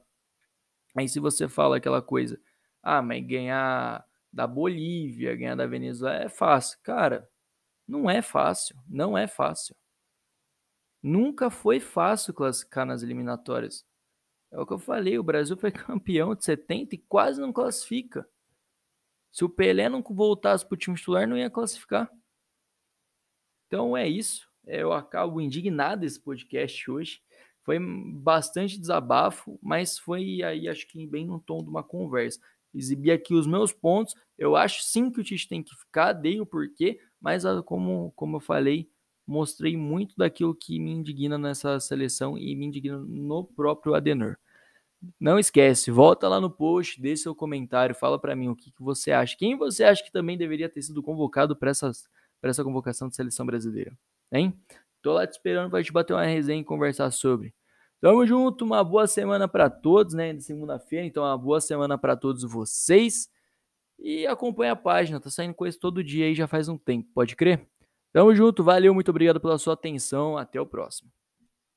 Aí 0.95 1.07
se 1.07 1.19
você 1.19 1.47
fala 1.47 1.77
aquela 1.77 2.01
coisa, 2.01 2.39
ah, 2.81 3.01
mas 3.01 3.25
ganhar 3.25 4.05
da 4.31 4.47
Bolívia, 4.47 5.35
ganhar 5.35 5.55
da 5.55 5.67
Venezuela 5.67 6.23
é 6.23 6.29
fácil. 6.29 6.79
Cara, 6.83 7.29
não 7.87 8.09
é 8.09 8.21
fácil. 8.21 8.75
Não 8.87 9.17
é 9.17 9.27
fácil. 9.27 9.75
Nunca 11.01 11.49
foi 11.49 11.79
fácil 11.79 12.33
classificar 12.33 12.85
nas 12.85 13.03
eliminatórias. 13.03 13.85
É 14.51 14.59
o 14.59 14.65
que 14.65 14.73
eu 14.73 14.79
falei, 14.79 15.19
o 15.19 15.23
Brasil 15.23 15.57
foi 15.57 15.71
campeão 15.71 16.33
de 16.33 16.43
70 16.43 16.95
e 16.95 16.97
quase 16.97 17.39
não 17.39 17.53
classifica. 17.53 18.27
Se 19.31 19.43
o 19.43 19.49
Pelé 19.49 19.89
não 19.89 20.01
voltasse 20.01 20.65
para 20.65 20.75
o 20.75 20.77
time 20.77 20.95
titular, 20.95 21.27
não 21.27 21.37
ia 21.37 21.49
classificar. 21.49 22.09
Então 23.67 23.95
é 23.95 24.07
isso. 24.07 24.49
Eu 24.67 24.93
acabo 24.93 25.39
indignado 25.39 26.05
esse 26.05 26.19
podcast 26.19 26.89
hoje. 26.89 27.21
Foi 27.63 27.79
bastante 27.79 28.79
desabafo, 28.79 29.59
mas 29.61 29.97
foi 29.97 30.43
aí, 30.43 30.67
acho 30.67 30.87
que 30.87 31.05
bem 31.07 31.25
no 31.25 31.39
tom 31.39 31.63
de 31.63 31.69
uma 31.69 31.83
conversa. 31.83 32.39
Exibir 32.73 33.11
aqui 33.11 33.33
os 33.33 33.47
meus 33.47 33.71
pontos. 33.71 34.13
Eu 34.37 34.55
acho 34.55 34.83
sim 34.83 35.09
que 35.09 35.19
o 35.19 35.23
Tite 35.23 35.47
tem 35.47 35.63
que 35.63 35.75
ficar, 35.75 36.13
dei 36.13 36.39
o 36.39 36.45
porquê, 36.45 36.99
mas 37.19 37.45
ah, 37.45 37.63
como, 37.63 38.11
como 38.15 38.37
eu 38.37 38.39
falei, 38.39 38.89
mostrei 39.25 39.75
muito 39.75 40.15
daquilo 40.15 40.53
que 40.53 40.79
me 40.79 40.91
indigna 40.91 41.37
nessa 41.37 41.79
seleção 41.79 42.37
e 42.37 42.55
me 42.55 42.65
indigna 42.65 42.99
no 42.99 43.43
próprio 43.43 43.95
Adenor. 43.95 44.37
Não 45.19 45.39
esquece, 45.39 45.91
volta 45.91 46.27
lá 46.27 46.39
no 46.41 46.49
post, 46.49 47.01
deixe 47.01 47.23
seu 47.23 47.35
comentário, 47.35 47.95
fala 47.95 48.19
para 48.19 48.35
mim 48.35 48.49
o 48.49 48.55
que, 48.55 48.71
que, 48.71 48.83
você 48.83 49.11
acha. 49.11 49.35
Quem 49.37 49.57
você 49.57 49.83
acha 49.83 50.03
que 50.03 50.11
também 50.11 50.37
deveria 50.37 50.69
ter 50.69 50.81
sido 50.81 51.01
convocado 51.01 51.55
para 51.55 51.71
essa 51.71 52.63
convocação 52.63 53.07
de 53.07 53.15
seleção 53.15 53.45
brasileira? 53.45 53.97
Hein? 54.31 54.59
Tô 55.01 55.13
lá 55.13 55.25
te 55.27 55.33
esperando 55.33 55.69
para 55.69 55.83
te 55.83 55.91
bater 55.91 56.13
uma 56.13 56.25
resenha 56.25 56.61
e 56.61 56.63
conversar 56.63 57.11
sobre. 57.11 57.53
Tamo 58.01 58.25
junto, 58.25 58.65
uma 58.65 58.83
boa 58.83 59.07
semana 59.07 59.47
para 59.47 59.69
todos, 59.69 60.13
né? 60.13 60.37
Segunda-feira, 60.39 61.05
então 61.05 61.23
uma 61.23 61.37
boa 61.37 61.61
semana 61.61 61.97
para 61.97 62.15
todos 62.15 62.43
vocês. 62.43 63.29
E 63.97 64.27
acompanha 64.27 64.73
a 64.73 64.75
página, 64.75 65.19
tá 65.19 65.29
saindo 65.29 65.53
coisa 65.53 65.77
todo 65.79 66.03
dia 66.03 66.25
aí 66.25 66.35
já 66.35 66.47
faz 66.47 66.67
um 66.67 66.77
tempo, 66.77 67.09
pode 67.13 67.35
crer? 67.35 67.65
Tamo 68.11 68.35
junto, 68.35 68.63
valeu, 68.63 68.93
muito 68.93 69.09
obrigado 69.09 69.39
pela 69.39 69.57
sua 69.57 69.73
atenção, 69.73 70.37
até 70.37 70.59
o 70.59 70.65
próximo. 70.65 71.09